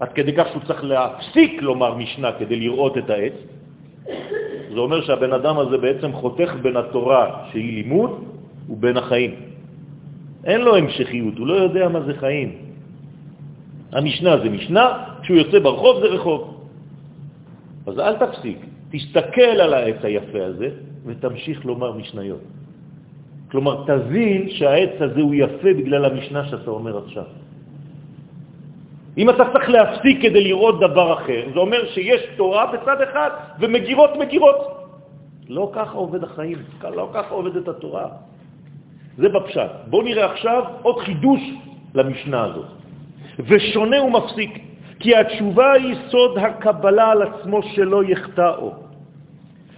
[0.00, 3.38] עד כדי כך שהוא צריך להפסיק לומר משנה כדי לראות את העץ,
[4.78, 8.10] זה אומר שהבן אדם הזה בעצם חותך בין התורה שהיא לימוד
[8.68, 9.34] בן החיים.
[10.44, 12.50] אין לו המשכיות, הוא לא יודע מה זה חיים.
[13.92, 14.84] המשנה זה משנה,
[15.22, 16.40] כשהוא יוצא ברחוב זה רחוב.
[17.86, 18.58] אז אל תפסיק,
[18.90, 20.68] תסתכל על העץ היפה הזה
[21.06, 22.46] ותמשיך לומר משניות.
[23.50, 27.26] כלומר, תבין שהעץ הזה הוא יפה בגלל המשנה שאתה אומר עכשיו.
[29.18, 34.16] אם אתה צריך להפסיק כדי לראות דבר אחר, זה אומר שיש תורה בצד אחד ומגירות
[34.16, 34.78] מגירות.
[35.48, 36.58] לא ככה עובד החיים,
[36.94, 38.06] לא ככה עובדת התורה.
[39.18, 39.70] זה בפשט.
[39.86, 41.40] בואו נראה עכשיו עוד חידוש
[41.94, 42.66] למשנה הזאת.
[43.38, 44.58] ושונה ומפסיק,
[45.00, 48.87] כי התשובה היא סוד הקבלה על עצמו שלא יחטאו.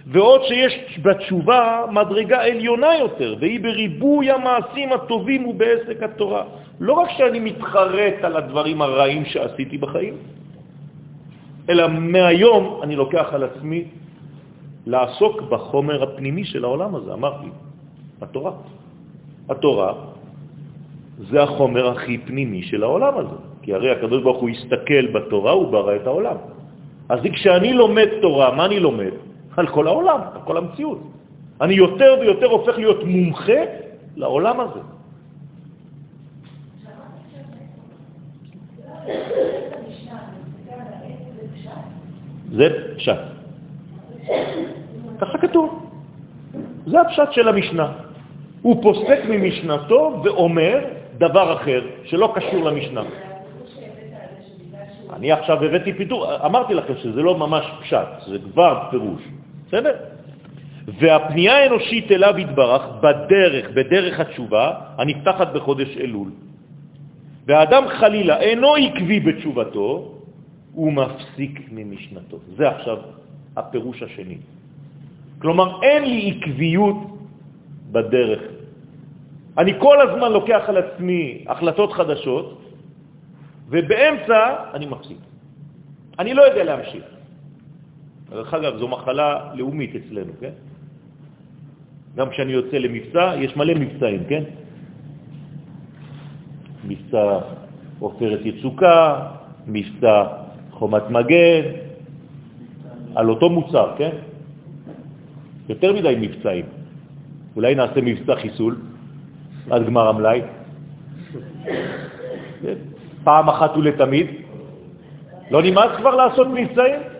[0.07, 6.43] ועוד שיש בתשובה מדרגה עליונה יותר, והיא בריבוי המעשים הטובים ובעסק התורה.
[6.79, 10.13] לא רק שאני מתחרט על הדברים הרעים שעשיתי בחיים,
[11.69, 13.83] אלא מהיום אני לוקח על עצמי
[14.85, 17.47] לעסוק בחומר הפנימי של העולם הזה, אמרתי,
[18.21, 18.51] התורה.
[19.49, 19.93] התורה
[21.29, 25.71] זה החומר הכי פנימי של העולם הזה, כי הרי הקדוש ברוך הוא הסתכל בתורה, הוא
[25.71, 26.35] ברא את העולם.
[27.09, 29.30] אז כשאני לומד תורה, מה אני לומד?
[29.57, 30.99] על כל העולם, על כל המציאות.
[31.61, 33.61] אני יותר ויותר הופך להיות מומחה
[34.15, 34.79] לעולם הזה.
[42.51, 43.17] זה פשט.
[45.19, 45.91] ככה כתוב.
[46.85, 47.91] זה הפשט של המשנה.
[48.61, 50.79] הוא פוסק ממשנתו ואומר
[51.17, 53.03] דבר אחר שלא קשור למשנה.
[55.13, 59.21] אני עכשיו הבאתי פיתור, אמרתי לכם שזה לא ממש פשט, זה כבר פירוש,
[59.71, 59.95] בסדר?
[60.99, 64.63] והפנייה האנושית אליו התברך בדרך, בדרך התשובה,
[64.97, 66.29] הנפתחת בחודש אלול.
[67.47, 69.87] והאדם חלילה אינו עקבי בתשובתו,
[70.73, 72.37] הוא מפסיק ממשנתו.
[72.57, 72.97] זה עכשיו
[73.57, 74.37] הפירוש השני.
[75.39, 76.97] כלומר, אין לי עקביות
[77.91, 78.41] בדרך.
[79.57, 82.47] אני כל הזמן לוקח על עצמי החלטות חדשות,
[83.67, 84.39] ובאמצע
[84.73, 85.17] אני מפסיק.
[86.19, 87.20] אני לא יודע להמשיך.
[88.31, 90.55] דרך אגב, זו מחלה לאומית אצלנו, כן?
[92.15, 94.43] גם כשאני יוצא למבצע, יש מלא מבצעים, כן?
[96.87, 97.39] מבצע
[97.99, 99.27] עופרת יצוקה,
[99.67, 100.23] מבצע
[100.71, 101.63] חומת מגן,
[103.15, 104.11] על אותו מוצר, כן?
[105.69, 106.65] יותר מדי מבצעים.
[107.55, 108.75] אולי נעשה מבצע חיסול
[109.71, 110.41] עד גמר המלאי.
[113.23, 114.27] פעם אחת ולתמיד.
[115.51, 117.10] לא נמאס כבר לעשות מבצעים?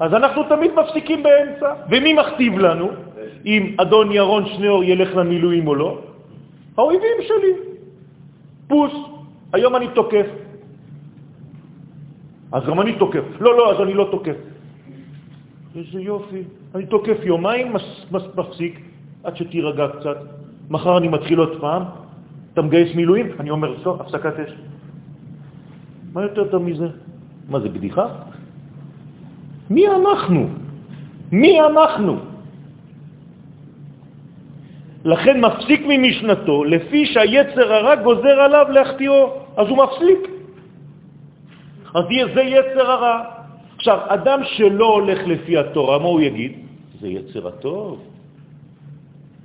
[0.00, 1.74] אז אנחנו תמיד מפסיקים באמצע.
[1.90, 2.90] ומי מכתיב לנו
[3.46, 5.98] אם אדון ירון שניאור ילך למילואים או לא?
[6.76, 7.52] האויבים שלי.
[8.68, 8.92] פוס,
[9.52, 10.26] היום אני תוקף.
[12.52, 13.24] אז גם אני תוקף.
[13.40, 14.36] לא, לא, אז אני לא תוקף.
[15.76, 16.42] איזה יופי.
[16.74, 17.72] אני תוקף יומיים,
[18.10, 18.80] מפסיק,
[19.24, 20.16] עד שתירגע קצת.
[20.70, 21.82] מחר אני מתחיל עוד פעם,
[22.52, 23.26] אתה מגייס מילואים?
[23.40, 24.52] אני אומר, סוף, הפסקת אש.
[26.12, 26.88] מה יותר טוב מזה?
[27.48, 28.06] מה זה, בדיחה?
[29.70, 30.48] מי אנחנו?
[31.32, 32.16] מי אנחנו?
[35.04, 39.20] לכן מפסיק ממשנתו, לפי שהיצר הרע גוזר עליו להחטיאו,
[39.56, 40.20] אז הוא מפסיק.
[41.94, 42.04] אז
[42.34, 43.18] זה יצר הרע.
[43.76, 46.52] עכשיו, אדם שלא הולך לפי התורה, מה הוא יגיד?
[47.00, 47.98] זה יצר הטוב.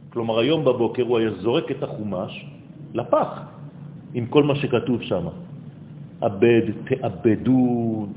[0.10, 2.46] כלומר, היום בבוקר הוא היה זורק את החומש
[2.94, 3.32] לפח,
[4.14, 5.26] עם כל מה שכתוב שם.
[6.24, 8.08] אבד, תאבדו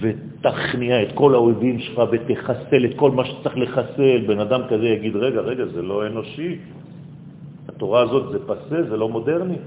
[0.00, 4.18] ותכניע את כל האויבים שלך ותחסל את כל מה שצריך לחסל.
[4.26, 6.58] בן אדם כזה יגיד, רגע, רגע, זה לא אנושי.
[7.68, 9.58] התורה הזאת זה פסה, זה לא מודרני.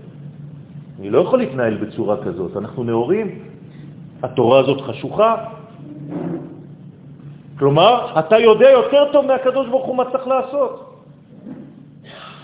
[0.99, 3.39] אני לא יכול להתנהל בצורה כזאת, אנחנו נאורים.
[4.23, 5.35] התורה הזאת חשוכה.
[7.59, 11.03] כלומר, אתה יודע יותר טוב מהקדוש ברוך הוא מה צריך לעשות.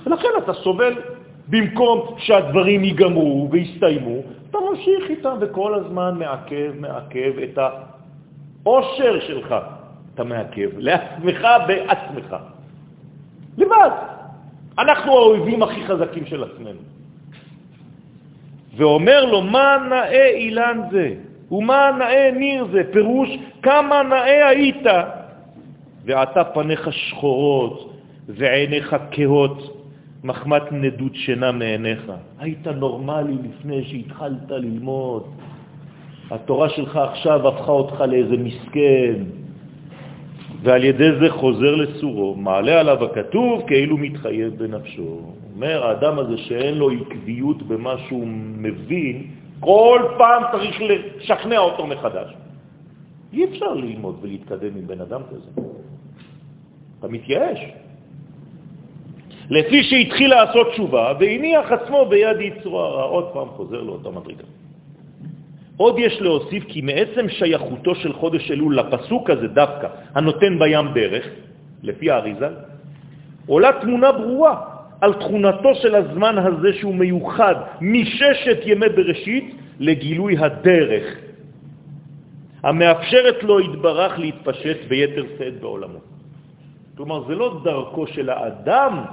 [0.05, 0.93] ולכן אתה סובל.
[1.47, 4.17] במקום שהדברים ייגמרו ויסתיימו,
[4.57, 7.59] אתה ממשיך איתם וכל הזמן מעכב, מעכב את
[8.63, 9.55] העושר שלך.
[10.13, 12.35] אתה מעכב לעצמך בעצמך.
[13.57, 13.89] לבד.
[14.79, 16.79] אנחנו האויבים הכי חזקים של עצמנו.
[18.77, 21.13] ואומר לו, מה נאה אילן זה?
[21.51, 22.81] ומה נאה ניר זה?
[22.91, 23.29] פירוש,
[23.61, 24.85] כמה נאה היית?
[26.05, 27.93] ועתה פניך שחורות
[28.27, 29.74] ועיניך כהות
[30.25, 32.11] מחמת נדות שינה מעיניך.
[32.39, 35.23] היית נורמלי לפני שהתחלת ללמוד.
[36.31, 39.15] התורה שלך עכשיו הפכה אותך לאיזה מסכן,
[40.61, 45.19] ועל ידי זה חוזר לסורו, מעלה עליו הכתוב כאילו מתחייב בנפשו.
[45.55, 49.27] אומר, האדם הזה שאין לו עקביות במה שהוא מבין,
[49.59, 52.33] כל פעם צריך לשכנע אותו מחדש.
[53.33, 55.61] אי אפשר ללמוד ולהתקדם עם בן אדם כזה.
[56.99, 57.59] אתה מתייאש.
[59.49, 63.03] לפי שהתחיל לעשות תשובה והניח עצמו ביד יצרו הרע.
[63.03, 64.43] עוד פעם חוזר לאותה מדרגה.
[65.77, 71.25] עוד יש להוסיף כי מעצם שייכותו של חודש אלול לפסוק הזה דווקא, הנותן בים דרך,
[71.83, 72.49] לפי האריזה,
[73.47, 74.61] עולה תמונה ברורה
[75.01, 81.05] על תכונתו של הזמן הזה שהוא מיוחד מששת ימי בראשית לגילוי הדרך,
[82.63, 86.14] המאפשרת לו התברך להתפשט ביתר שאת בעולמו.
[86.97, 89.03] כלומר, זה לא דרכו של האדם,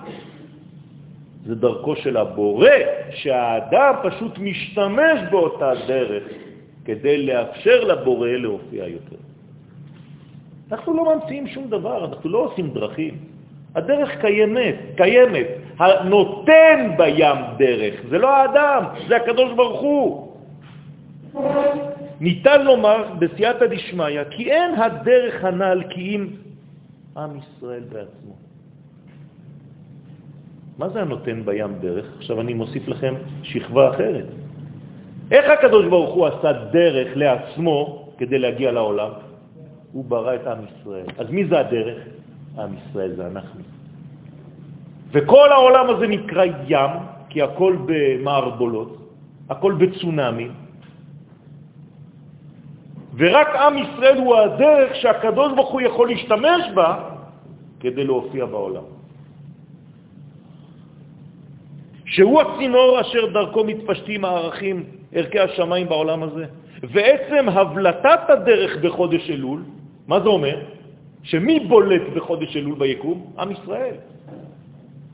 [1.47, 2.69] זה דרכו של הבורא,
[3.11, 6.23] שהאדם פשוט משתמש באותה דרך
[6.85, 9.17] כדי לאפשר לבורא להופיע יותר.
[10.73, 13.15] אנחנו לא ממציאים שום דבר, אנחנו לא עושים דרכים.
[13.75, 15.47] הדרך קיימת, קיימת.
[15.79, 20.33] הנותן בים דרך, זה לא האדם, זה הקדוש ברוך הוא.
[22.21, 26.27] ניתן לומר בסייעתא דשמיא כי אין הדרך הנ"ל כי אם
[27.17, 28.35] עם ישראל בעצמו.
[30.79, 32.07] מה זה הנותן בים דרך?
[32.17, 34.27] עכשיו אני מוסיף לכם שכבה אחרת.
[35.31, 39.11] איך הקדוש ברוך הוא עשה דרך לעצמו כדי להגיע לעולם?
[39.93, 41.07] הוא ברא את עם ישראל.
[41.19, 41.99] אז מי זה הדרך?
[42.59, 43.61] עם ישראל זה אנחנו.
[45.13, 46.91] וכל העולם הזה נקרא ים,
[47.29, 49.13] כי הכל במערבולות,
[49.49, 50.49] הכל בצונאמי,
[53.17, 56.99] ורק עם ישראל הוא הדרך שהקדוש ברוך הוא יכול להשתמש בה
[57.81, 58.83] כדי להופיע בעולם.
[62.05, 66.45] שהוא הצינור אשר דרכו מתפשטים הערכים, ערכי השמיים בעולם הזה.
[66.83, 69.61] ועצם הבלטת הדרך בחודש אלול,
[70.09, 70.57] מה זה אומר?
[71.23, 73.33] שמי בולט בחודש אלול ביקום?
[73.39, 73.95] עם ישראל.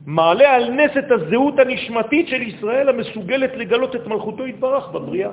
[0.05, 5.29] מעלה על נס את הזהות הנשמתית של ישראל המסוגלת לגלות את מלכותו יתברך בבריאה.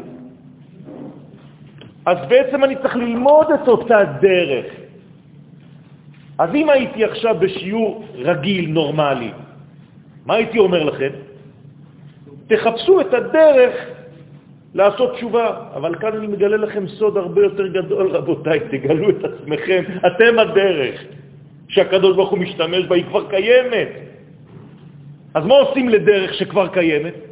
[2.07, 4.67] אז בעצם אני צריך ללמוד את אותה דרך.
[6.39, 9.31] אז אם הייתי עכשיו בשיעור רגיל, נורמלי,
[10.27, 11.11] מה הייתי אומר לכם?
[12.47, 13.75] תחפשו את הדרך
[14.75, 15.47] לעשות תשובה.
[15.75, 21.05] אבל כאן אני מגלה לכם סוד הרבה יותר גדול, רבותיי, תגלו את עצמכם, אתם הדרך
[21.69, 23.89] שהקדוש ברוך הוא משתמש בה, היא כבר קיימת.
[25.35, 27.26] אז מה עושים לדרך שכבר קיימת?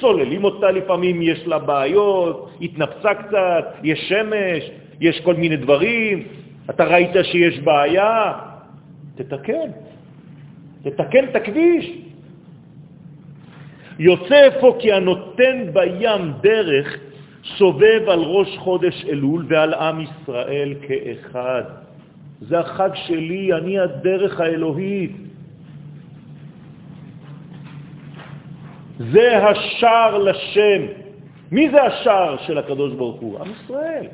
[0.00, 4.70] סוללים אותה, לפעמים יש לה בעיות, התנפצה קצת, יש שמש,
[5.00, 6.22] יש כל מיני דברים,
[6.70, 8.32] אתה ראית שיש בעיה,
[9.14, 9.70] תתקן,
[10.82, 11.92] תתקן את הכביש.
[13.98, 16.98] יוצא אפוא כי הנותן בים דרך
[17.58, 21.62] סובב על ראש חודש אלול ועל עם ישראל כאחד.
[22.40, 25.16] זה החג שלי, אני הדרך האלוהית.
[28.98, 30.80] זה השער לשם.
[31.52, 33.38] מי זה השער של הקדוש ברוך הוא?
[33.38, 34.06] עם ישראל.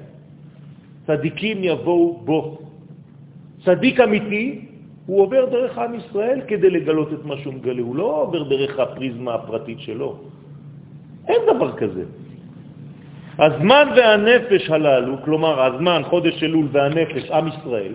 [1.07, 2.59] צדיקים יבואו בו.
[3.65, 4.65] צדיק אמיתי,
[5.07, 8.79] הוא עובר דרך עם ישראל כדי לגלות את מה שהוא מגלה, הוא לא עובר דרך
[8.79, 10.17] הפריזמה הפרטית שלו.
[11.29, 12.05] אין דבר כזה.
[13.39, 17.93] הזמן והנפש הללו, כלומר הזמן, חודש אלול והנפש, עם ישראל,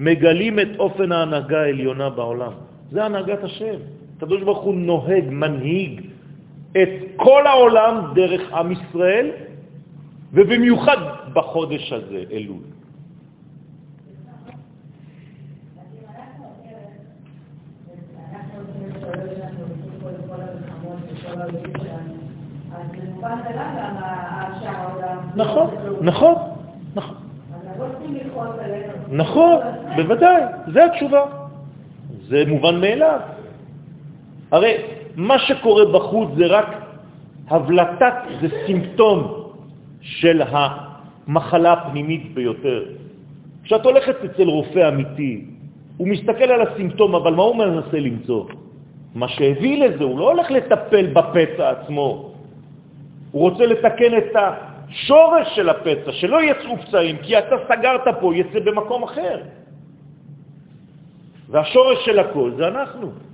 [0.00, 2.52] מגלים את אופן ההנהגה העליונה בעולם.
[2.90, 4.01] זה הנהגת השם.
[4.22, 6.00] הקדוש ברוך הוא נוהג, מנהיג
[6.72, 9.30] את כל העולם דרך עם ישראל,
[10.32, 10.96] ובמיוחד
[11.32, 12.62] בחודש הזה, אלול.
[25.36, 25.70] נכון,
[26.00, 26.34] נכון,
[26.94, 27.16] נכון.
[29.10, 29.56] נכון,
[29.96, 30.42] בוודאי,
[30.72, 31.24] זה התשובה.
[32.28, 33.20] זה מובן מאליו.
[34.52, 34.76] הרי
[35.16, 36.68] מה שקורה בחוץ זה רק
[37.48, 39.48] הבלטת, זה סימפטום
[40.00, 42.84] של המחלה הפנימית ביותר.
[43.64, 45.44] כשאת הולכת אצל רופא אמיתי,
[45.96, 48.44] הוא מסתכל על הסימפטום, אבל מה הוא מנסה למצוא?
[49.14, 52.32] מה שהביא לזה, הוא לא הולך לטפל בפצע עצמו.
[53.32, 58.60] הוא רוצה לתקן את השורש של הפצע, שלא יצאו פצעים, כי אתה סגרת פה, יצא
[58.60, 59.36] במקום אחר.
[61.48, 63.31] והשורש של הכל זה אנחנו.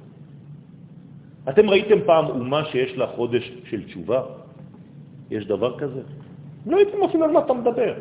[1.48, 4.22] אתם ראיתם פעם אומה שיש לה חודש של תשובה?
[5.30, 6.00] יש דבר כזה?
[6.66, 7.94] לא הייתם אפילו על מה אתה מדבר.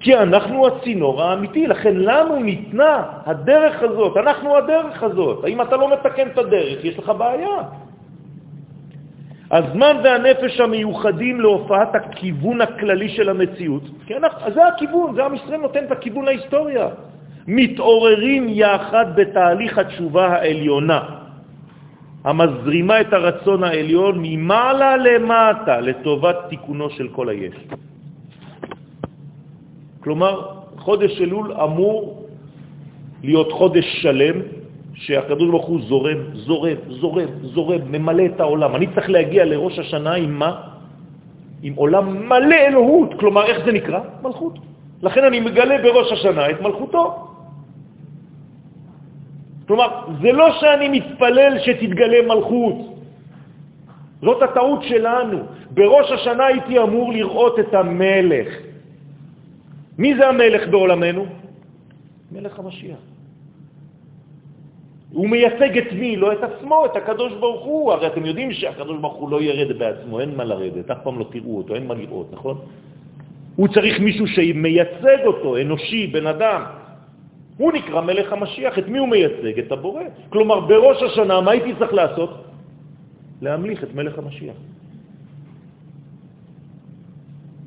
[0.00, 5.44] כי אנחנו הצינור האמיתי, לכן לנו ניתנה הדרך הזאת, אנחנו הדרך הזאת.
[5.44, 7.58] האם אתה לא מתקן את הדרך, יש לך בעיה.
[9.50, 15.60] הזמן והנפש המיוחדים להופעת הכיוון הכללי של המציאות, כי אנחנו, זה הכיוון, זה עם ישראל
[15.60, 16.88] נותן את הכיוון להיסטוריה.
[17.48, 21.00] מתעוררים יחד בתהליך התשובה העליונה,
[22.24, 27.56] המזרימה את הרצון העליון ממעלה למטה לטובת תיקונו של כל היש.
[30.00, 30.34] כלומר,
[30.76, 32.26] חודש אלול אמור
[33.22, 34.36] להיות חודש שלם
[34.94, 38.76] שהקדוש ברוך הוא זורם, זורם, זורם, זורם, ממלא את העולם.
[38.76, 40.52] אני צריך להגיע לראש השנה עם מה?
[41.62, 43.14] עם עולם מלא אלוהות.
[43.20, 44.00] כלומר, איך זה נקרא?
[44.22, 44.54] מלכות.
[45.02, 47.27] לכן אני מגלה בראש השנה את מלכותו.
[49.68, 49.88] כלומר,
[50.22, 52.76] זה לא שאני מתפלל שתתגלה מלכות.
[54.22, 55.38] זאת הטעות שלנו.
[55.70, 58.48] בראש השנה הייתי אמור לראות את המלך.
[59.98, 61.26] מי זה המלך בעולמנו?
[62.32, 62.98] מלך המשיח.
[65.12, 66.16] הוא מייצג את מי?
[66.16, 67.92] לא את עצמו, את הקדוש ברוך הוא.
[67.92, 71.26] הרי אתם יודעים שהקדוש ברוך הוא לא ירד בעצמו, אין מה לרדת, אף פעם לא
[71.32, 72.56] תראו אותו, אין מה לראות, נכון?
[73.56, 76.77] הוא צריך מישהו שמייצג אותו, אנושי, בן אדם.
[77.58, 78.78] הוא נקרא מלך המשיח.
[78.78, 79.58] את מי הוא מייצג?
[79.58, 80.02] את הבורא.
[80.30, 82.30] כלומר, בראש השנה, מה הייתי צריך לעשות?
[83.42, 84.56] להמליך את מלך המשיח.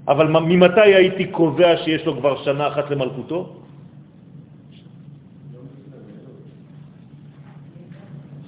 [0.07, 3.39] אבל ממתי הייתי קובע שיש לו כבר שנה אחת למלכותו?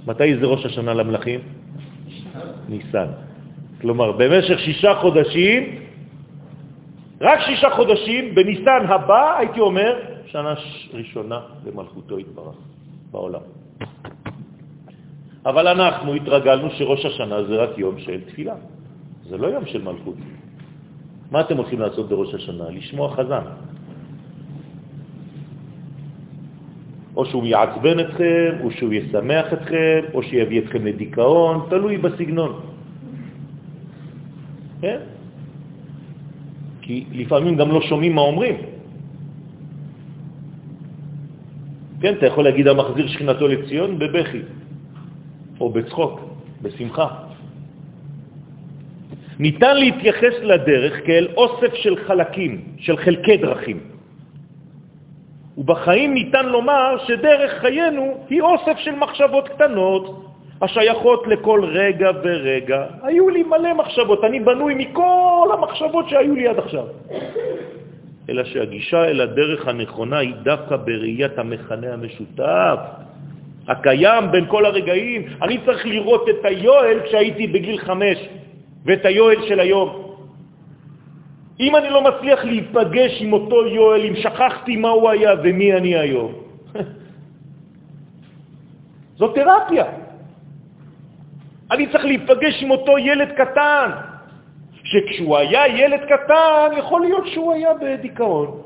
[0.08, 1.40] מתי זה ראש השנה למלכים?
[2.70, 3.08] ניסן.
[3.82, 5.64] כלומר, במשך שישה חודשים,
[7.22, 10.54] רק שישה חודשים, בניסן הבא, הייתי אומר, שנה
[10.94, 12.56] ראשונה למלכותו התברך
[13.12, 13.46] בעולם.
[15.46, 18.56] אבל אנחנו התרגלנו שראש השנה זה רק יום של תפילה,
[19.30, 20.18] זה לא יום של מלכות.
[21.32, 22.70] מה אתם הולכים לעשות בראש השנה?
[22.70, 23.46] לשמוע חזן.
[27.16, 32.52] או שהוא יעצבן אתכם, או שהוא ישמח אתכם, או שיביא אתכם לדיכאון, תלוי בסגנון.
[34.82, 35.00] כן?
[36.82, 38.73] כי לפעמים גם לא שומעים מה אומרים.
[42.04, 44.42] כן, אתה יכול להגיד המחזיר שכינתו לציון בבכי,
[45.60, 46.20] או בצחוק,
[46.62, 47.08] בשמחה.
[49.40, 53.80] ניתן להתייחס לדרך כאל אוסף של חלקים, של חלקי דרכים.
[55.58, 60.26] ובחיים ניתן לומר שדרך חיינו היא אוסף של מחשבות קטנות
[60.62, 62.86] השייכות לכל רגע ורגע.
[63.04, 66.86] היו לי מלא מחשבות, אני בנוי מכל המחשבות שהיו לי עד עכשיו.
[68.30, 72.80] אלא שהגישה אל הדרך הנכונה היא דווקא בראיית המכנה המשותף,
[73.68, 75.26] הקיים בין כל הרגעים.
[75.42, 78.18] אני צריך לראות את היואל כשהייתי בגיל חמש,
[78.86, 80.04] ואת היואל של היום.
[81.60, 85.96] אם אני לא מצליח להיפגש עם אותו יואל, אם שכחתי מה הוא היה ומי אני
[85.96, 86.34] היום,
[89.18, 89.86] זו תרפיה.
[91.72, 93.90] אני צריך להיפגש עם אותו ילד קטן,
[94.94, 98.62] שכשהוא היה ילד קטן, יכול להיות שהוא היה בדיכאון.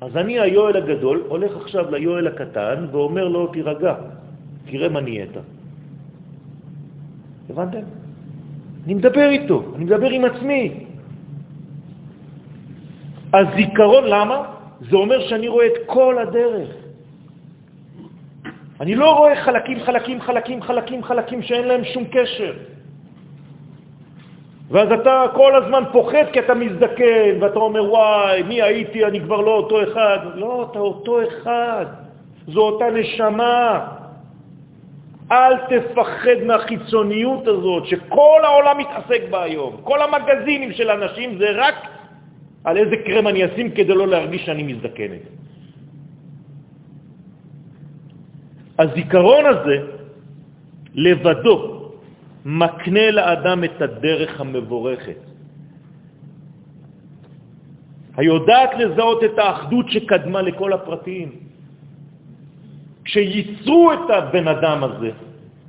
[0.00, 3.94] אז אני, היואל הגדול, הולך עכשיו ליואל הקטן ואומר לו, תירגע,
[4.66, 5.34] תראה מה נהיית.
[7.50, 7.86] הבנתם?
[8.86, 10.62] אני מדבר איתו, אני מדבר עם עצמי.
[13.34, 14.38] הזיכרון, למה?
[14.90, 16.70] זה אומר שאני רואה את כל הדרך.
[18.80, 22.52] אני לא רואה חלקים, חלקים, חלקים, חלקים, חלקים שאין להם שום קשר.
[24.70, 29.40] ואז אתה כל הזמן פוחד כי אתה מזדקן, ואתה אומר, וואי, מי הייתי, אני כבר
[29.40, 30.18] לא אותו אחד.
[30.34, 31.86] לא, אתה אותו אחד.
[32.46, 33.86] זו אותה נשמה.
[35.32, 39.76] אל תפחד מהחיצוניות הזאת שכל העולם מתעסק בה היום.
[39.84, 41.74] כל המגזינים של אנשים זה רק
[42.64, 45.20] על איזה קרם אני אשים כדי לא להרגיש שאני מזדקנת.
[48.78, 49.76] הזיכרון הזה
[50.94, 51.81] לבדו
[52.44, 55.20] מקנה לאדם את הדרך המבורכת.
[58.16, 61.28] היודעת לזהות את האחדות שקדמה לכל הפרטים.
[63.04, 65.10] כשייצרו את הבן אדם הזה,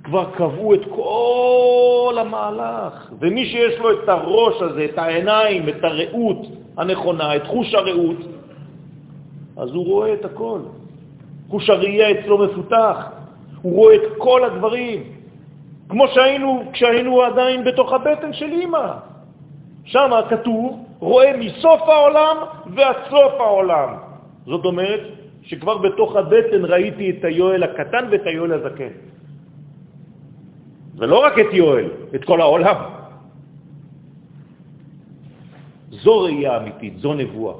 [0.03, 6.41] כבר קבעו את כל המהלך, ומי שיש לו את הראש הזה, את העיניים, את הראות
[6.77, 8.17] הנכונה, את חוש הראות,
[9.57, 10.59] אז הוא רואה את הכל.
[11.49, 12.97] חוש הראייה אצלו מפותח,
[13.61, 15.03] הוא רואה את כל הדברים,
[15.89, 18.93] כמו שהיינו כשהיינו עדיין בתוך הבטן של אמא.
[19.85, 22.37] שם כתוב, רואה מסוף העולם
[22.75, 23.89] ועד סוף העולם.
[24.45, 25.01] זאת אומרת
[25.43, 28.93] שכבר בתוך הבטן ראיתי את היואל הקטן ואת היואל הזקן.
[30.95, 32.75] ולא רק את יואל, את כל העולם.
[35.89, 37.55] זו ראייה אמיתית, זו נבואה.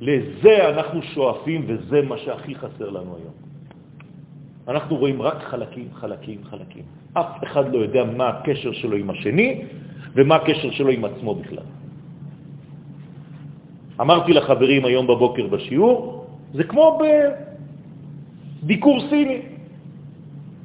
[0.00, 3.34] לזה אנחנו שואפים וזה מה שהכי חסר לנו היום.
[4.68, 6.84] אנחנו רואים רק חלקים, חלקים, חלקים.
[7.16, 9.64] אף אחד לא יודע מה הקשר שלו עם השני
[10.14, 11.66] ומה הקשר שלו עם עצמו בכלל.
[14.00, 16.98] אמרתי לחברים היום בבוקר בשיעור, זה כמו
[18.62, 19.40] בדיקור סיני.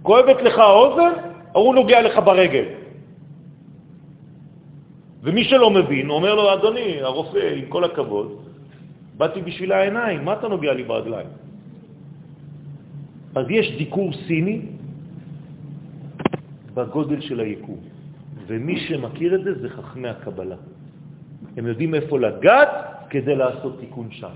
[0.03, 1.13] כואבת לך האוזן,
[1.53, 2.65] הוא נוגע לך ברגל.
[5.23, 8.27] ומי שלא מבין, אומר לו, אדוני, הרופא, עם כל הכבוד,
[9.17, 11.27] באתי בשביל העיניים, מה אתה נוגע לי ברגליים?
[13.35, 14.80] אז יש דיקור סיני
[16.73, 17.79] בגודל של היקום,
[18.47, 20.55] ומי שמכיר את זה זה חכמי הקבלה.
[21.57, 22.69] הם יודעים איפה לגעת
[23.09, 24.35] כדי לעשות תיקון שם.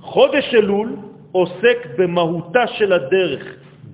[0.00, 0.96] חודש אלול
[1.32, 3.44] עוסק במהותה של הדרך,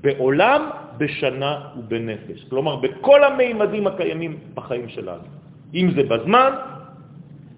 [0.01, 2.45] בעולם, בשנה ובנפש.
[2.49, 5.29] כלומר, בכל המימדים הקיימים בחיים שלנו.
[5.75, 6.53] אם זה בזמן,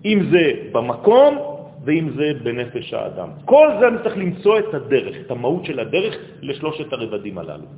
[0.05, 3.29] אם זה במקום, ואם זה בנפש האדם.
[3.45, 7.69] כל זה אני צריך למצוא את הדרך, את המהות של הדרך לשלושת הרבדים הללו.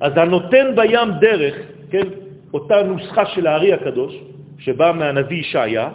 [0.00, 1.54] אז הנותן בים דרך,
[1.90, 2.06] כן,
[2.54, 4.14] אותה נוסחה של הארי הקדוש,
[4.58, 5.90] שבאה מהנביא ישעיה,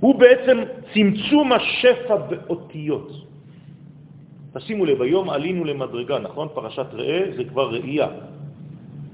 [0.00, 0.58] הוא בעצם
[0.94, 3.10] צמצום השפע באותיות.
[4.52, 6.48] תשימו לב, היום עלינו למדרגה, נכון?
[6.54, 8.08] פרשת ראה זה כבר ראייה.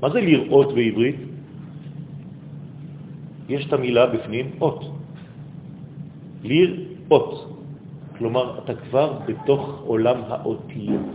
[0.01, 1.17] מה זה לראות בעברית?
[3.49, 4.85] יש את המילה בפנים, אות.
[6.43, 7.53] לראות.
[8.19, 11.13] כלומר, אתה כבר בתוך עולם האותיות.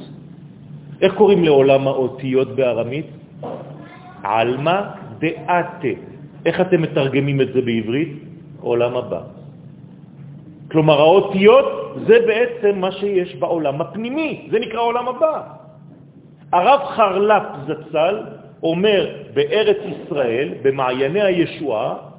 [1.02, 3.06] איך קוראים לעולם האותיות בארמית?
[4.24, 4.82] עלמא
[5.20, 5.94] דאתה.
[6.46, 8.12] איך אתם מתרגמים את זה בעברית?
[8.62, 9.22] עולם הבא.
[10.72, 11.66] כלומר, האותיות
[12.08, 15.42] זה בעצם מה שיש בעולם הפנימי, זה נקרא עולם הבא.
[16.54, 18.16] הרב חרל"פ זצ"ל
[18.64, 19.02] אומר
[19.34, 22.11] בארץ ישראל, במעייני הישועה,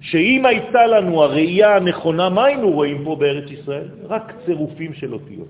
[0.00, 3.88] שאם הייתה לנו הראייה הנכונה, מה היינו רואים פה בארץ ישראל?
[4.08, 5.48] רק צירופים של אותיות.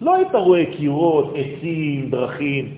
[0.00, 2.74] לא היית רואה קירות, עצים, דרכים.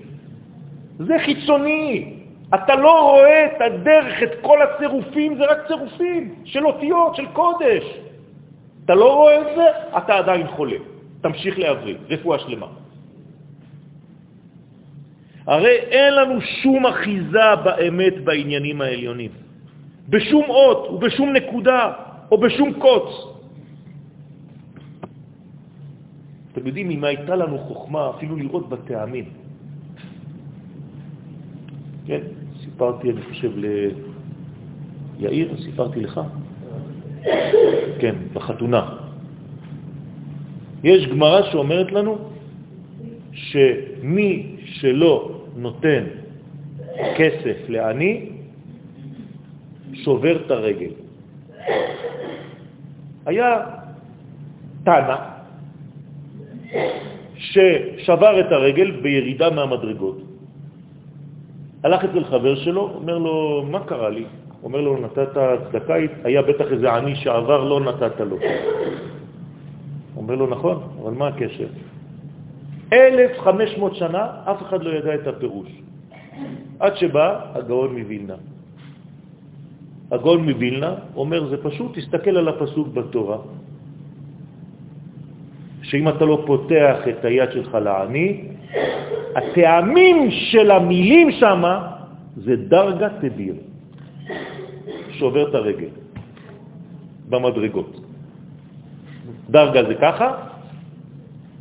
[0.97, 2.13] זה חיצוני.
[2.55, 7.83] אתה לא רואה את הדרך, את כל הצירופים, זה רק צירופים של אותיות, של קודש.
[8.85, 9.65] אתה לא רואה את זה,
[9.97, 10.77] אתה עדיין חולה.
[11.21, 12.67] תמשיך להבריא, רפואה שלמה.
[15.47, 19.31] הרי אין לנו שום אחיזה באמת בעניינים העליונים,
[20.09, 21.93] בשום אות ובשום נקודה
[22.31, 23.09] או בשום קוץ.
[26.51, 29.25] אתם יודעים, אם הייתה לנו חוכמה אפילו לראות בטעמים,
[32.05, 32.21] כן,
[32.63, 33.51] סיפרתי, אני חושב,
[35.19, 36.21] ליאיר, סיפרתי לך?
[37.99, 38.89] כן, בחתונה.
[40.83, 42.17] יש גמרא שאומרת לנו
[43.31, 46.03] שמי שלא נותן
[47.17, 48.36] כסף לעני,
[50.03, 50.91] שובר את הרגל.
[53.25, 53.59] היה
[54.83, 55.15] תנא
[57.35, 60.17] ששבר את הרגל בירידה מהמדרגות.
[61.83, 64.25] הלך אצל חבר שלו, אומר לו, מה קרה לי?
[64.63, 65.29] אומר לו, נתת
[65.71, 68.37] צדקה, היה בטח איזה עני שעבר, לא נתת לו.
[70.17, 71.67] אומר לו, נכון, אבל מה הקשר?
[72.93, 75.69] 1,500 שנה אף אחד לא ידע את הפירוש.
[76.79, 78.35] עד שבא הגאון מווילנה.
[80.11, 83.37] הגאון מווילנה אומר, זה פשוט, תסתכל על הפסוק בתורה,
[85.81, 88.27] שאם אתה לא פותח את היד שלך לעני,
[89.35, 91.63] הטעמים של המילים שם
[92.35, 93.55] זה דרגה תדיר,
[95.11, 95.93] שובר את הרגל
[97.29, 97.91] במדרגות.
[99.49, 100.29] דרגה זה ככה,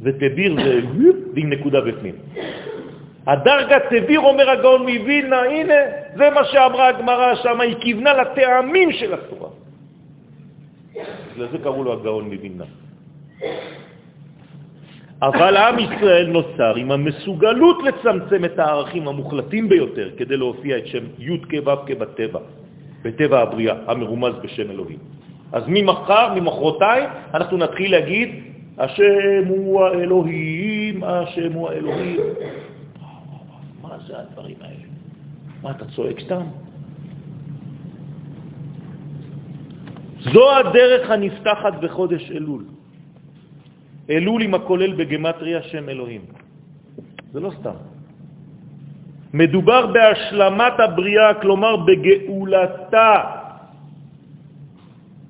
[0.03, 0.81] ותדיר זה
[1.37, 2.15] עם נקודה בפנים.
[3.27, 5.75] הדרגה תדיר, אומר הגאון מווילנה, הנה,
[6.17, 9.51] זה מה שאמרה הגמרא שם, היא כיוונה לטעמים של התורה.
[11.37, 12.65] לזה קראו לו הגאון מווילנה.
[15.23, 21.05] אבל עם ישראל נוצר עם המסוגלות לצמצם את הערכים המוחלטים ביותר כדי להופיע את שם
[21.19, 22.41] י' כו' כבטבע,
[23.03, 24.99] בטבע הבריאה, המרומז בשם אלוהים.
[25.53, 28.29] אז ממחר, ממחרתיים, אנחנו נתחיל להגיד,
[28.79, 32.21] השם הוא האלוהים, השם הוא האלוהים.
[34.07, 34.87] זה הדברים האלה?
[35.63, 36.47] מה, אתה צועק סתם?
[40.33, 42.65] זו הדרך הנפתחת בחודש אלול.
[44.11, 46.25] אלול עם הכולל בגמטריה שם אלוהים.
[47.33, 47.79] זה לא סתם.
[49.35, 53.13] מדובר בהשלמת הבריאה, כלומר בגאולתה.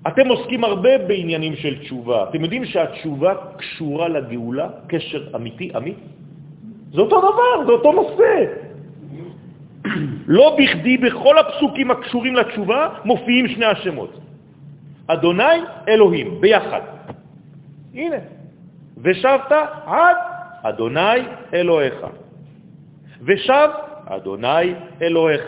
[0.07, 2.31] אתם עוסקים הרבה בעניינים של תשובה.
[2.31, 5.99] אתם יודעים שהתשובה קשורה לגאולה, קשר אמיתי, אמית?
[6.93, 8.66] זה אותו דבר, זה אותו נושא.
[10.27, 14.21] לא בכדי בכל הפסוקים הקשורים לתשובה מופיעים שני השמות.
[15.07, 15.59] אדוני,
[15.89, 16.81] אלוהים, ביחד.
[17.95, 18.17] הנה,
[19.03, 19.53] ושבת
[19.87, 20.17] עד
[20.63, 21.21] אדוני
[21.55, 22.07] אלוהיך.
[23.23, 23.69] ושב
[24.07, 25.45] אדוני אלוהיך.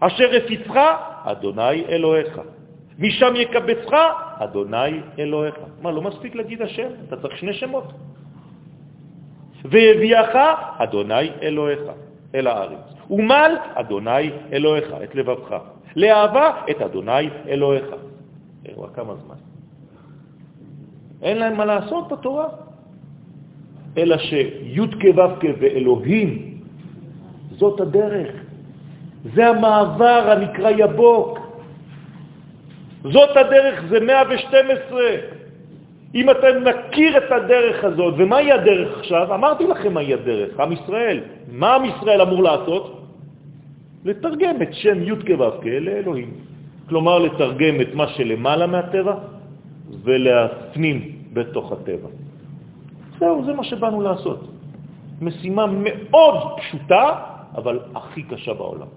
[0.00, 0.80] אשר רפיצך,
[1.24, 2.40] אדוני אלוהיך.
[2.98, 3.94] משם יקבצך,
[4.38, 5.54] אדוני אלוהיך.
[5.82, 6.88] מה, לא מספיק להגיד השם?
[7.08, 7.92] אתה צריך שני שמות.
[9.64, 10.36] ויביאך,
[10.78, 11.80] אדוני אלוהיך,
[12.34, 12.94] אל הארץ.
[13.10, 15.56] ומל, אדוני אלוהיך, את לבבך.
[15.96, 17.84] לאהבה, את אדוני אלוהיך.
[18.94, 19.34] כמה זמן.
[21.22, 22.48] אין להם מה לעשות בתורה.
[23.98, 26.58] אלא שי' כו' ואלוהים,
[27.56, 28.32] זאת הדרך.
[29.34, 31.38] זה המעבר הנקרא יבוק.
[33.02, 35.00] זאת הדרך, זה 112.
[36.14, 39.34] אם אתם נכיר את הדרך הזאת, ומהי הדרך עכשיו?
[39.34, 41.20] אמרתי לכם מהי הדרך, עם ישראל.
[41.52, 42.84] מה עם ישראל אמור לעשות?
[44.04, 46.30] לתרגם את שם י' כו' לאלוהים.
[46.88, 49.14] כלומר, לתרגם את מה שלמעלה מהטבע
[50.04, 50.98] ולהפנים
[51.32, 52.08] בתוך הטבע.
[53.18, 54.40] זהו, זה מה שבאנו לעשות.
[55.22, 57.04] משימה מאוד פשוטה,
[57.56, 58.90] אבל הכי קשה בעולם.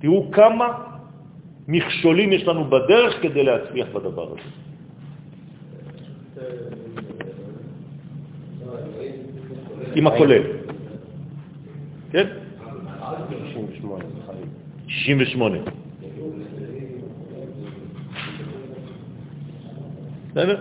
[0.00, 0.66] תראו כמה
[1.68, 4.65] מכשולים יש לנו בדרך כדי להצליח בדבר הזה.
[9.94, 10.42] עם הכולל.
[12.10, 12.26] כן?
[14.88, 15.58] 68.
[20.30, 20.56] בסדר?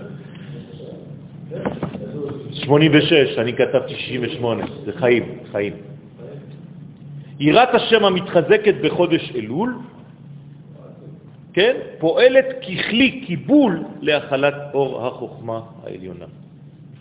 [2.52, 5.74] 86, אני כתבתי 68, זה חיים, חיים.
[7.40, 9.74] יראת השם המתחזקת בחודש אלול,
[11.56, 16.26] כן, פועלת ככלי קיבול להחלת אור החוכמה העליונה.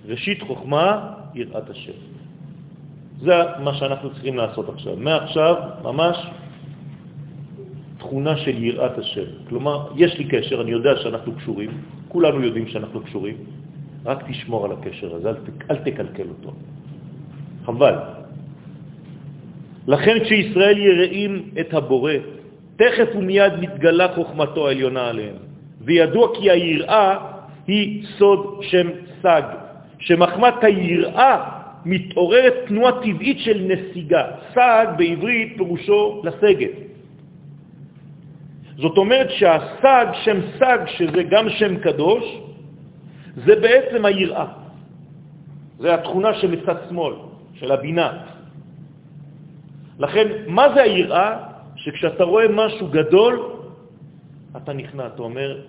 [0.06, 1.98] ראשית חוכמה, יראת השם.
[3.20, 4.96] זה מה שאנחנו צריכים לעשות עכשיו.
[4.96, 6.16] מעכשיו, ממש
[7.98, 9.28] תכונה של יראת השם.
[9.48, 11.70] כלומר, יש לי קשר, אני יודע שאנחנו קשורים,
[12.08, 13.36] כולנו יודעים שאנחנו קשורים,
[14.06, 15.36] רק תשמור על הקשר הזה, אל,
[15.70, 16.52] אל תקלקל אותו.
[17.64, 17.94] חבל.
[19.86, 22.12] לכן כשישראל יראים את הבורא,
[22.76, 25.36] תכף ומיד מתגלה חוכמתו העליונה עליהם.
[25.80, 27.18] וידוע כי היראה
[27.66, 28.88] היא סוד שם
[29.22, 29.42] סג,
[29.98, 31.50] שמחמת היראה
[31.84, 34.24] מתעוררת תנועה טבעית של נסיגה.
[34.54, 36.70] סג בעברית פירושו לסגת.
[38.76, 42.24] זאת אומרת שהסג, שם סג, שזה גם שם קדוש,
[43.36, 44.46] זה בעצם היראה.
[45.78, 47.14] זה התכונה של מצד שמאל,
[47.54, 48.12] של הבינה.
[49.98, 51.53] לכן, מה זה היראה?
[51.84, 53.42] שכשאתה רואה משהו גדול,
[54.56, 55.60] אתה נכנע, אתה אומר,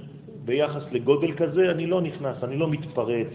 [0.46, 3.34] ביחס לגודל כזה אני לא נכנס, אני לא מתפרץ,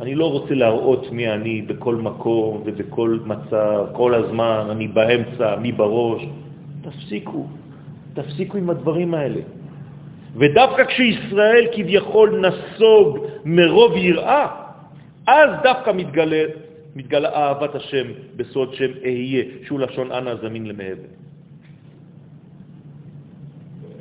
[0.00, 5.72] אני לא רוצה להראות מי אני בכל מקום ובכל מצב, כל הזמן, אני באמצע, מי
[5.72, 6.22] בראש.
[6.82, 7.46] תפסיקו,
[8.14, 9.40] תפסיקו עם הדברים האלה.
[10.36, 14.46] ודווקא כשישראל כביכול נסוג מרוב יראה,
[15.26, 16.44] אז דווקא מתגלה,
[16.96, 18.06] מתגלה אהבת השם
[18.36, 21.22] בסוד שם אהיה, שהוא לשון אנא זמין למעבר.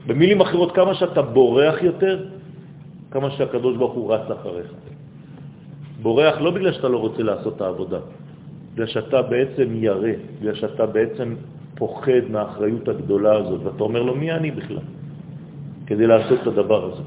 [0.08, 2.26] במילים אחרות, כמה שאתה בורח יותר,
[3.12, 4.68] כמה שהקדוש ברוך הוא רץ אחריך.
[6.02, 8.00] בורח לא בגלל שאתה לא רוצה לעשות את העבודה,
[8.74, 11.36] בגלל שאתה בעצם ירא, בגלל שאתה בעצם
[11.76, 14.86] פוחד מהאחריות הגדולה הזאת, ואתה אומר לו, מי אני בכלל?
[15.88, 17.04] כדי לעשות את הדבר הזה.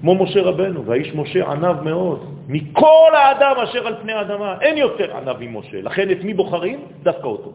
[0.00, 5.16] כמו משה רבנו, והאיש משה ענב מאוד, מכל האדם אשר על פני האדמה, אין יותר
[5.16, 5.82] ענב ממשה.
[5.82, 6.78] לכן את מי בוחרים?
[7.02, 7.52] דווקא אותו.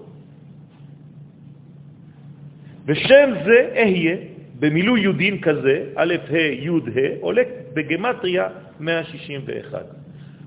[2.89, 4.15] ושם זה אהיה,
[4.59, 7.41] במילוי יודין כזה, א' ה' י' ה', עולה
[7.73, 8.47] בגמטריה
[8.79, 9.85] 161.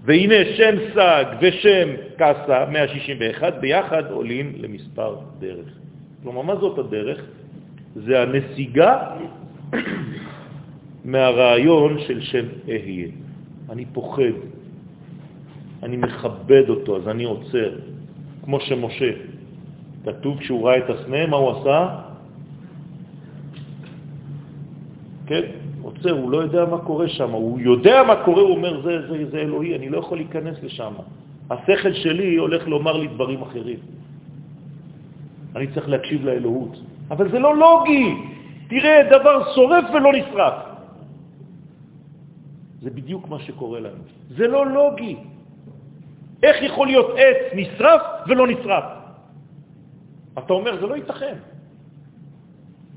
[0.05, 5.79] והנה שם סג ושם קסה, 161, ביחד עולים למספר דרך.
[6.23, 7.21] כלומר, מה זאת הדרך?
[7.95, 8.99] זה הנסיגה
[11.05, 13.09] מהרעיון של שם אהיה.
[13.71, 14.35] אני פוחד,
[15.83, 17.79] אני מכבד אותו, אז אני עוצר,
[18.45, 19.11] כמו שמשה.
[20.05, 22.12] כתוב כשהוא ראה את הסנה, מה הוא עשה?
[25.33, 25.43] כן?
[25.83, 29.31] עוצר, הוא לא יודע מה קורה שם, הוא יודע מה קורה, הוא אומר, זה, זה,
[29.31, 30.93] זה אלוהי, אני לא יכול להיכנס לשם.
[31.51, 33.79] השכל שלי הולך לומר לי דברים אחרים.
[35.57, 36.81] אני צריך להקשיב לאלוהות.
[37.11, 38.15] אבל זה לא לוגי.
[38.69, 40.55] תראה, דבר שורף ולא נשרף.
[42.83, 44.05] זה בדיוק מה שקורה לנו.
[44.37, 45.17] זה לא לוגי.
[46.43, 48.85] איך יכול להיות עץ נשרף ולא נשרף?
[50.39, 51.37] אתה אומר, זה לא ייתכן.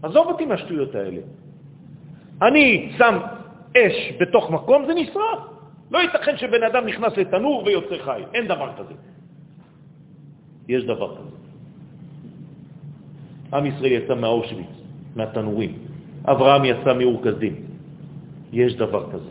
[0.03, 1.21] עזוב אותי מהשטויות האלה.
[2.41, 3.17] אני שם
[3.77, 5.39] אש בתוך מקום, זה נשרף.
[5.91, 8.21] לא ייתכן שבן אדם נכנס לתנור ויוצא חי.
[8.33, 8.93] אין דבר כזה.
[10.67, 11.35] יש דבר כזה.
[13.53, 14.75] עם ישראל יצא מהאושוויץ,
[15.15, 15.73] מהתנורים.
[16.25, 17.55] אברהם יצא מאור כסדים.
[18.53, 19.29] יש דבר כזה.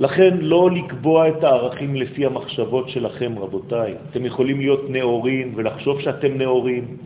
[0.00, 3.94] לכן לא לקבוע את הערכים לפי המחשבות שלכם, רבותיי.
[4.10, 6.96] אתם יכולים להיות נאורים ולחשוב שאתם נאורים,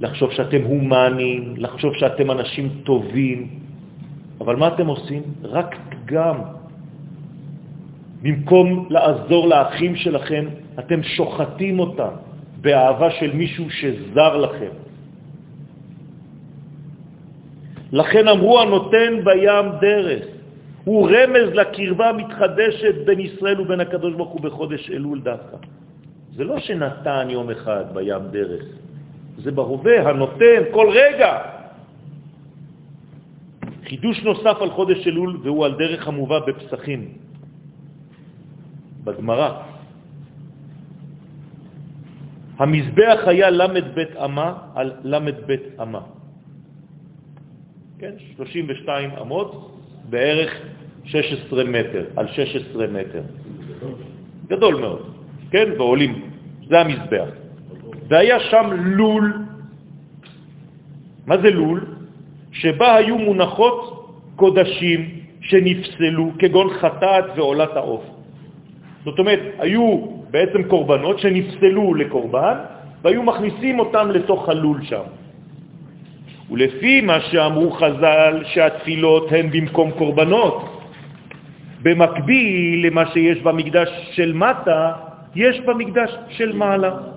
[0.00, 3.48] לחשוב שאתם הומניים, לחשוב שאתם אנשים טובים,
[4.40, 5.22] אבל מה אתם עושים?
[5.42, 6.38] רק פגם.
[8.22, 10.44] במקום לעזור לאחים שלכם,
[10.78, 12.14] אתם שוחטים אותם
[12.60, 14.72] באהבה של מישהו שזר לכם.
[17.92, 20.24] לכן אמרו הנותן בים דרך.
[20.84, 25.56] הוא רמז לקרבה המתחדשת בין ישראל ובין הקדוש ברוך הוא בחודש אלול דווקא.
[26.36, 28.64] זה לא שנתן יום אחד בים דרך,
[29.36, 31.38] זה בהווה, הנותן, כל רגע.
[33.84, 37.08] חידוש נוסף על חודש אלול, והוא על דרך המובא בפסחים,
[39.04, 39.50] בגמרא.
[42.58, 46.00] המזבח היה למד בית אמה על למד בית אמה.
[47.98, 49.80] כן, 32 אמות,
[50.10, 50.50] בערך
[51.04, 53.22] 16 מטר, על 16 מטר.
[54.46, 55.14] גדול מאוד,
[55.50, 56.30] כן, ועולים.
[56.68, 57.43] זה המזבח.
[58.08, 59.32] והיה שם לול.
[61.26, 61.80] מה זה לול?
[62.52, 65.08] שבה היו מונחות קודשים
[65.40, 68.04] שנפסלו, כגון חטאת ועולת העוף.
[69.04, 72.56] זאת אומרת, היו בעצם קורבנות שנפסלו לקורבן,
[73.02, 75.06] והיו מכניסים אותם לתוך הלול שם.
[76.50, 80.80] ולפי מה שאמרו חז"ל, שהתפילות הן במקום קורבנות,
[81.82, 84.92] במקביל למה שיש במקדש של מטה,
[85.34, 87.13] יש במקדש של מעלה.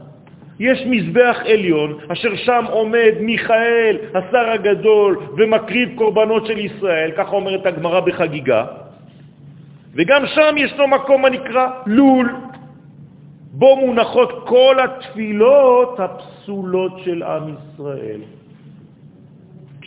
[0.60, 7.66] יש מזבח עליון, אשר שם עומד מיכאל, השר הגדול, ומקריב קורבנות של ישראל, ככה אומרת
[7.66, 8.66] הגמרא בחגיגה,
[9.94, 12.36] וגם שם ישנו מקום הנקרא לול,
[13.52, 18.22] בו מונחות כל התפילות הפסולות של עם ישראל.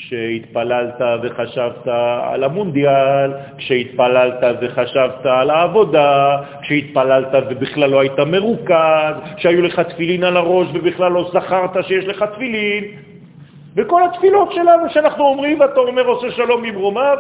[0.01, 1.89] כשהתפללת וחשבת
[2.23, 10.37] על המונדיאל, כשהתפללת וחשבת על העבודה, כשהתפללת ובכלל לא היית מרוכז, כשהיו לך תפילין על
[10.37, 12.85] הראש ובכלל לא זכרת שיש לך תפילין,
[13.77, 17.19] וכל התפילות שלנו שאנחנו אומרים, ואתה אומר עושה שלום ממרומיו,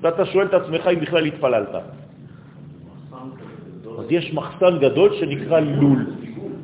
[0.00, 1.74] ואתה שואל את עצמך אם בכלל התפללת.
[3.98, 6.06] אז יש מחסן גדול שנקרא לול.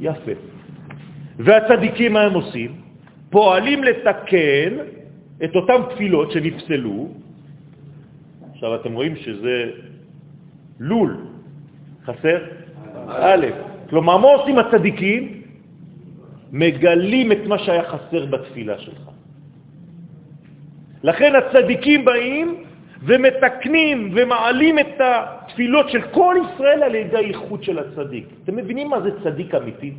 [0.01, 0.33] יפה.
[1.39, 2.71] והצדיקים, מה הם עושים?
[3.31, 4.96] פועלים לתקן
[5.45, 7.09] את אותן תפילות שנפסלו.
[8.53, 9.71] עכשיו אתם רואים שזה
[10.81, 11.17] לול,
[12.05, 12.39] חסר
[13.09, 13.47] א',
[13.91, 15.43] כלומר מה עושים הצדיקים?
[16.53, 19.03] מגלים את מה שהיה חסר בתפילה שלך.
[21.03, 22.65] לכן הצדיקים באים
[23.03, 28.25] ומתקנים ומעלים את התפילות של כל ישראל על ידי הייחוד של הצדיק.
[28.45, 29.93] אתם מבינים מה זה צדיק אמיתי?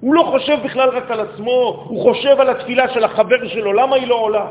[0.00, 3.96] הוא לא חושב בכלל רק על עצמו, הוא חושב על התפילה של החבר שלו, למה
[3.96, 4.46] היא לא עולה?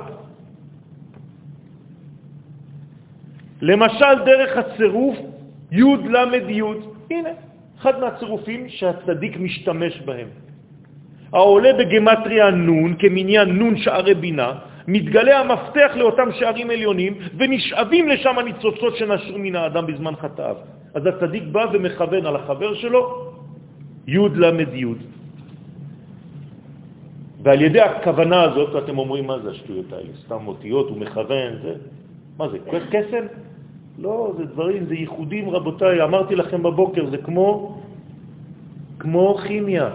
[3.62, 5.18] למשל דרך הצירוף
[5.72, 6.62] י' ל' י',
[7.12, 7.30] הנה,
[7.80, 10.28] אחד מהצירופים שהצדיק משתמש בהם.
[11.34, 14.52] העולה בגמטריה נון כמניין נון שערי בינה,
[14.88, 20.56] מתגלה המפתח לאותם שערים עליונים ונשאבים לשם הניצוצות שנשרו מן האדם בזמן חטאיו.
[20.94, 23.34] אז הצדיק בא ומכוון על החבר שלו
[24.08, 25.17] י' ל' י'.
[27.48, 30.12] ועל ידי הכוונה הזאת אתם אומרים, מה זה השטויות האלה?
[30.26, 31.74] סתם אותיות, הוא מכוון, זה...
[32.38, 32.58] מה זה,
[32.92, 33.26] קסם?
[34.00, 36.04] לא, זה דברים, זה ייחודים, רבותיי.
[36.04, 37.80] אמרתי לכם בבוקר, זה כמו,
[39.00, 39.90] כמו כימיה.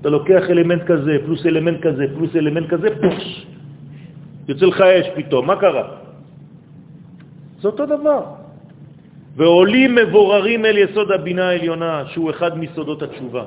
[0.00, 3.46] אתה לוקח אלמנט כזה, פלוס אלמנט כזה, פלוס אלמנט כזה, פוש.
[4.48, 5.86] יוצא לך אש פתאום, מה קרה?
[7.60, 8.22] זה אותו דבר.
[9.36, 13.44] ועולים מבוררים אל יסוד הבינה העליונה, שהוא אחד מסודות התשובה.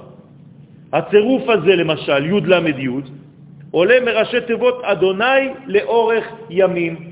[0.93, 2.89] הצירוף הזה, למשל, י' ל' י',
[3.71, 7.11] עולה מראשי תיבות אדוני לאורך ימים.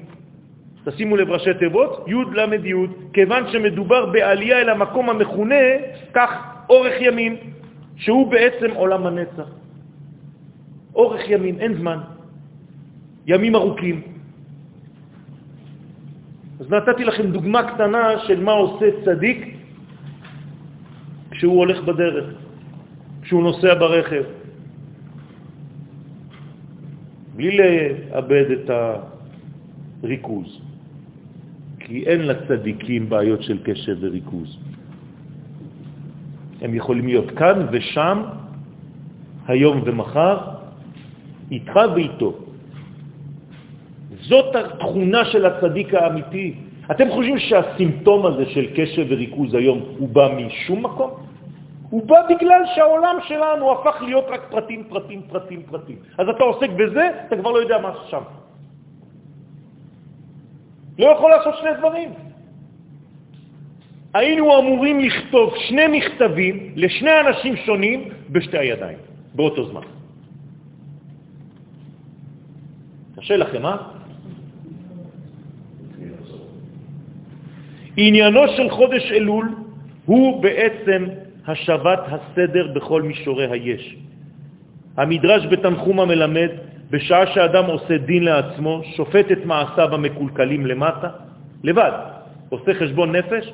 [0.85, 2.73] תשימו לב ראשי תיבות, י' ל' י',
[3.13, 5.65] כיוון שמדובר בעלייה אל המקום המכונה
[6.13, 6.29] כך
[6.69, 7.35] אורך ימים,
[7.95, 9.49] שהוא בעצם עולם הנצח.
[10.95, 11.99] אורך ימים, אין זמן.
[13.27, 14.01] ימים ארוכים.
[16.59, 19.55] אז נתתי לכם דוגמה קטנה של מה עושה צדיק
[21.31, 22.25] כשהוא הולך בדרך,
[23.21, 24.36] כשהוא נוסע ברכב.
[27.37, 28.69] בלי לאבד את
[30.03, 30.61] הריכוז,
[31.79, 34.57] כי אין לצדיקים בעיות של קשב וריכוז.
[36.61, 38.23] הם יכולים להיות כאן ושם,
[39.47, 40.37] היום ומחר,
[41.51, 42.33] איתך ואיתו.
[44.21, 46.53] זאת התכונה של הצדיק האמיתי.
[46.91, 51.26] אתם חושבים שהסימפטום הזה של קשב וריכוז היום הוא בא משום מקום?
[51.89, 55.97] הוא בא בגלל שהעולם שלנו הפך להיות רק פרטים, פרטים, פרטים, פרטים.
[56.17, 58.21] אז אתה עוסק בזה, אתה כבר לא יודע מה שם.
[60.99, 62.09] לא יכול לעשות שני דברים.
[64.13, 68.97] היינו אמורים לכתוב שני מכתבים לשני אנשים שונים בשתי הידיים,
[69.35, 69.81] באותו זמן.
[73.15, 73.77] קשה לכם, אה?
[77.97, 79.55] עניינו של חודש אלול
[80.05, 81.05] הוא בעצם
[81.47, 83.95] השבת הסדר בכל מישורי היש.
[84.97, 86.49] המדרש בתנחום המלמד
[86.89, 91.09] בשעה שאדם עושה דין לעצמו, שופט את מעשיו המקולקלים למטה,
[91.63, 91.91] לבד,
[92.49, 93.53] עושה חשבון נפש,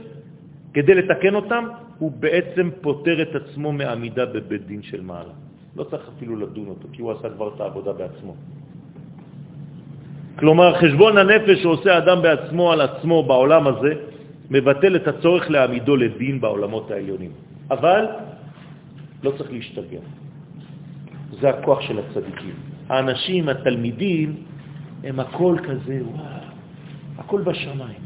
[0.73, 1.63] כדי לתקן אותם,
[1.99, 5.33] הוא בעצם פותר את עצמו מעמידה בבית דין של מעלה.
[5.75, 8.35] לא צריך אפילו לדון אותו, כי הוא עשה כבר את העבודה בעצמו.
[10.39, 13.93] כלומר, חשבון הנפש שעושה אדם בעצמו על עצמו בעולם הזה,
[14.51, 17.52] מבטל את הצורך להעמידו לדין בעולמות העליונים.
[17.71, 18.05] אבל
[19.23, 19.99] לא צריך להשתגע.
[21.41, 22.53] זה הכוח של הצדיקים.
[22.89, 24.35] האנשים, התלמידים,
[25.03, 26.25] הם הכל כזה, וואו,
[27.17, 27.99] הכל בשמיים.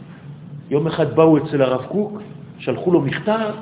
[0.69, 2.21] יום אחד באו אצל הרב קוק,
[2.59, 3.53] שלחו לו מכתב,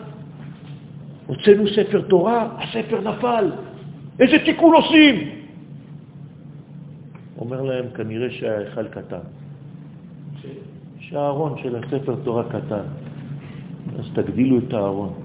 [1.27, 3.51] הוצאנו ספר תורה, הספר נפל,
[4.19, 5.29] איזה תיקון עושים?
[7.37, 9.25] אומר להם, כנראה שההיכל קטן.
[10.99, 12.85] שהארון של הספר תורה קטן.
[13.99, 15.24] אז תגדילו את הארון.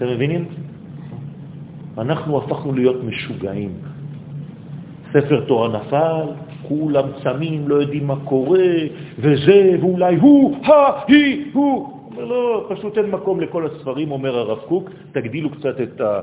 [0.00, 0.44] אתם מבינים?
[1.98, 3.72] אנחנו הפכנו להיות משוגעים.
[5.12, 6.26] ספר תורה נפל,
[6.68, 8.68] כולם צמים, לא יודעים מה קורה,
[9.18, 10.70] וזה, ואולי הוא, ה,
[11.06, 12.00] היא, הוא.
[12.06, 16.20] אומר, לא, פשוט אין מקום לכל הספרים, אומר הרב קוק, תגדילו קצת את ה...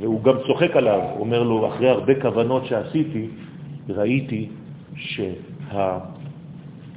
[0.00, 3.26] והוא גם צוחק עליו, אומר לו, אחרי הרבה כוונות שעשיתי,
[3.88, 4.48] ראיתי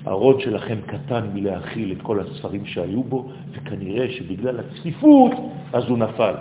[0.09, 5.31] שהרוד שלכם קטן מלהכיל את כל הספרים שהיו בו, וכנראה שבגלל הצפיפות
[5.73, 6.33] אז הוא נפל.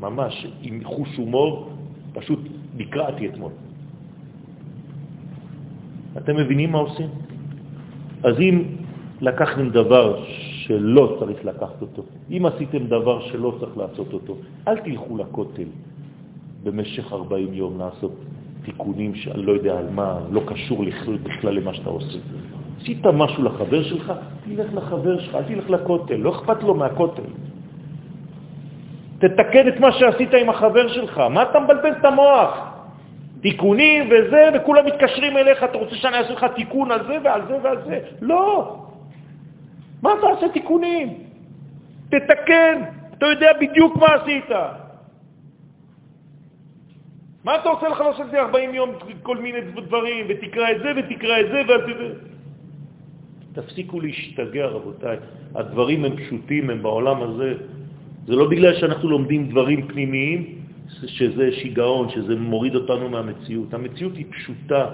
[0.00, 1.70] ממש עם חוש הומור,
[2.12, 2.38] פשוט
[2.76, 3.52] נקרעתי אתמול.
[6.16, 7.08] אתם מבינים מה עושים?
[8.22, 8.62] אז אם
[9.20, 10.22] לקחתם דבר
[10.62, 14.36] שלא צריך לקחת אותו, אם עשיתם דבר שלא צריך לעשות אותו,
[14.68, 15.70] אל תלכו לכותל
[16.62, 18.14] במשך 40 יום לעשות
[18.64, 20.84] תיקונים שאני לא יודע על מה, לא קשור
[21.22, 22.18] בכלל למה שאתה עושה.
[22.80, 24.12] עשית משהו לחבר שלך,
[24.44, 27.22] תלך לחבר שלך, אל תלך לכותל, לא אכפת לו מהכותל.
[29.18, 32.72] תתקן את מה שעשית עם החבר שלך, מה אתה מבלבל את המוח?
[33.42, 37.56] תיקונים וזה, וכולם מתקשרים אליך, אתה רוצה שאני אעשה לך תיקון על זה ועל זה
[37.62, 37.98] ועל זה?
[38.20, 38.76] לא.
[40.02, 41.14] מה אתה עושה תיקונים?
[42.08, 42.82] תתקן,
[43.18, 44.50] אתה יודע בדיוק מה עשית.
[47.44, 48.90] מה אתה לך לעשות את זה 40 יום
[49.22, 52.14] כל מיני דברים, ותקרא את זה ותקרא את זה וזה?
[53.52, 55.16] תפסיקו להשתגע, רבותיי.
[55.54, 57.54] הדברים הם פשוטים, הם בעולם הזה.
[58.26, 60.62] זה לא בגלל שאנחנו לומדים דברים פנימיים,
[61.06, 63.74] שזה שיגעון, שזה מוריד אותנו מהמציאות.
[63.74, 64.86] המציאות היא פשוטה.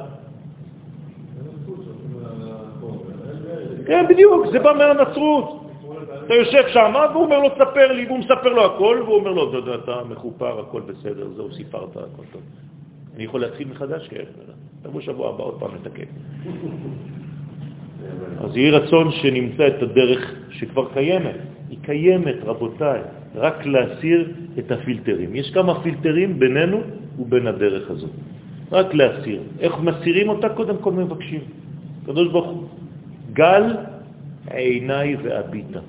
[3.87, 5.58] כן, בדיוק, זה בא מהנצרות.
[6.29, 9.59] אתה יושב שם, והוא אומר לו, ספר לי, והוא מספר לו הכל, והוא אומר לו,
[9.59, 12.43] אתה אתה מחופר, הכל בסדר, זהו, סיפרת, הכל טוב.
[13.17, 14.09] אני יכול להתחיל מחדש?
[14.09, 14.25] כן,
[14.83, 16.05] תבוא שבוע הבא עוד פעם לתקן.
[18.45, 21.37] אז יהי רצון שנמצא את הדרך שכבר קיימת.
[21.71, 23.01] היא קיימת, רבותיי,
[23.35, 25.37] רק להסיר את הפילטרים.
[25.37, 26.81] יש כמה פילטרים בינינו
[27.19, 28.11] ובין הדרך הזאת.
[28.73, 29.43] רק להסיר.
[29.61, 30.49] איך מסירים אותה?
[30.49, 31.41] קודם כל מבקשים.
[32.07, 32.65] קדוש ברוך הוא,
[33.33, 33.77] גל
[34.51, 35.81] עיניי והביטה.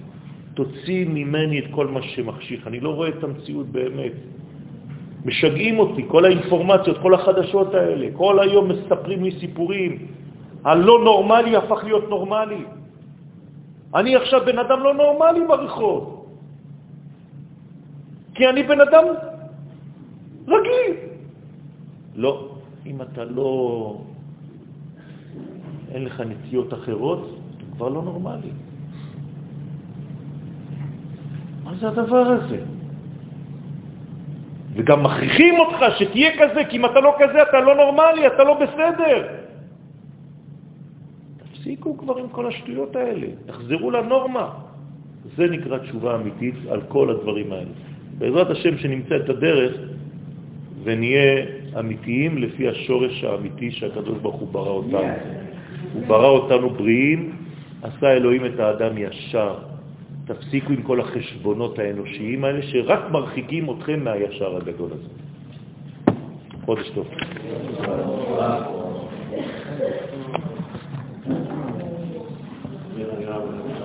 [0.60, 2.68] תוציא ממני את כל מה שמחשיך.
[2.68, 4.12] אני לא רואה את המציאות באמת.
[5.26, 8.07] משגעים אותי, כל האינפורמציות, כל החדשות האלה.
[8.14, 9.91] כל היום מספרים לי סיפורים.
[10.68, 12.64] הלא נורמלי הפך להיות נורמלי.
[13.95, 16.28] אני עכשיו בן אדם לא נורמלי ברחוב.
[18.36, 19.05] כי אני בן אדם
[20.43, 20.91] רגיל.
[22.20, 22.32] לא,
[22.86, 23.47] אם אתה לא...
[25.95, 27.22] אין לך נטיות אחרות,
[27.55, 28.51] אתה כבר לא נורמלי.
[31.70, 32.57] מה זה הדבר הזה?
[34.76, 38.53] וגם מכריחים אותך שתהיה כזה, כי אם אתה לא כזה, אתה לא נורמלי, אתה לא
[38.53, 39.28] בסדר.
[41.38, 44.49] תפסיקו כבר עם כל השטויות האלה, תחזרו לנורמה.
[45.38, 47.74] זה נקרא תשובה אמיתית על כל הדברים האלה.
[48.17, 49.74] בעזרת השם שנמצא את הדרך
[50.84, 51.45] ונהיה
[51.80, 55.13] אמיתיים לפי השורש האמיתי שהקדוש ברוך הוא ברא אותנו.
[55.93, 57.32] הוא ברא אותנו בריאים,
[57.82, 59.78] עשה אלוהים את האדם ישר.
[60.30, 65.09] תפסיקו עם כל החשבונות האנושיים האלה שרק מרחיקים אתכם מהישר הגדול הזה.
[66.65, 67.07] חודש טוב.
[73.30, 73.78] Thank you.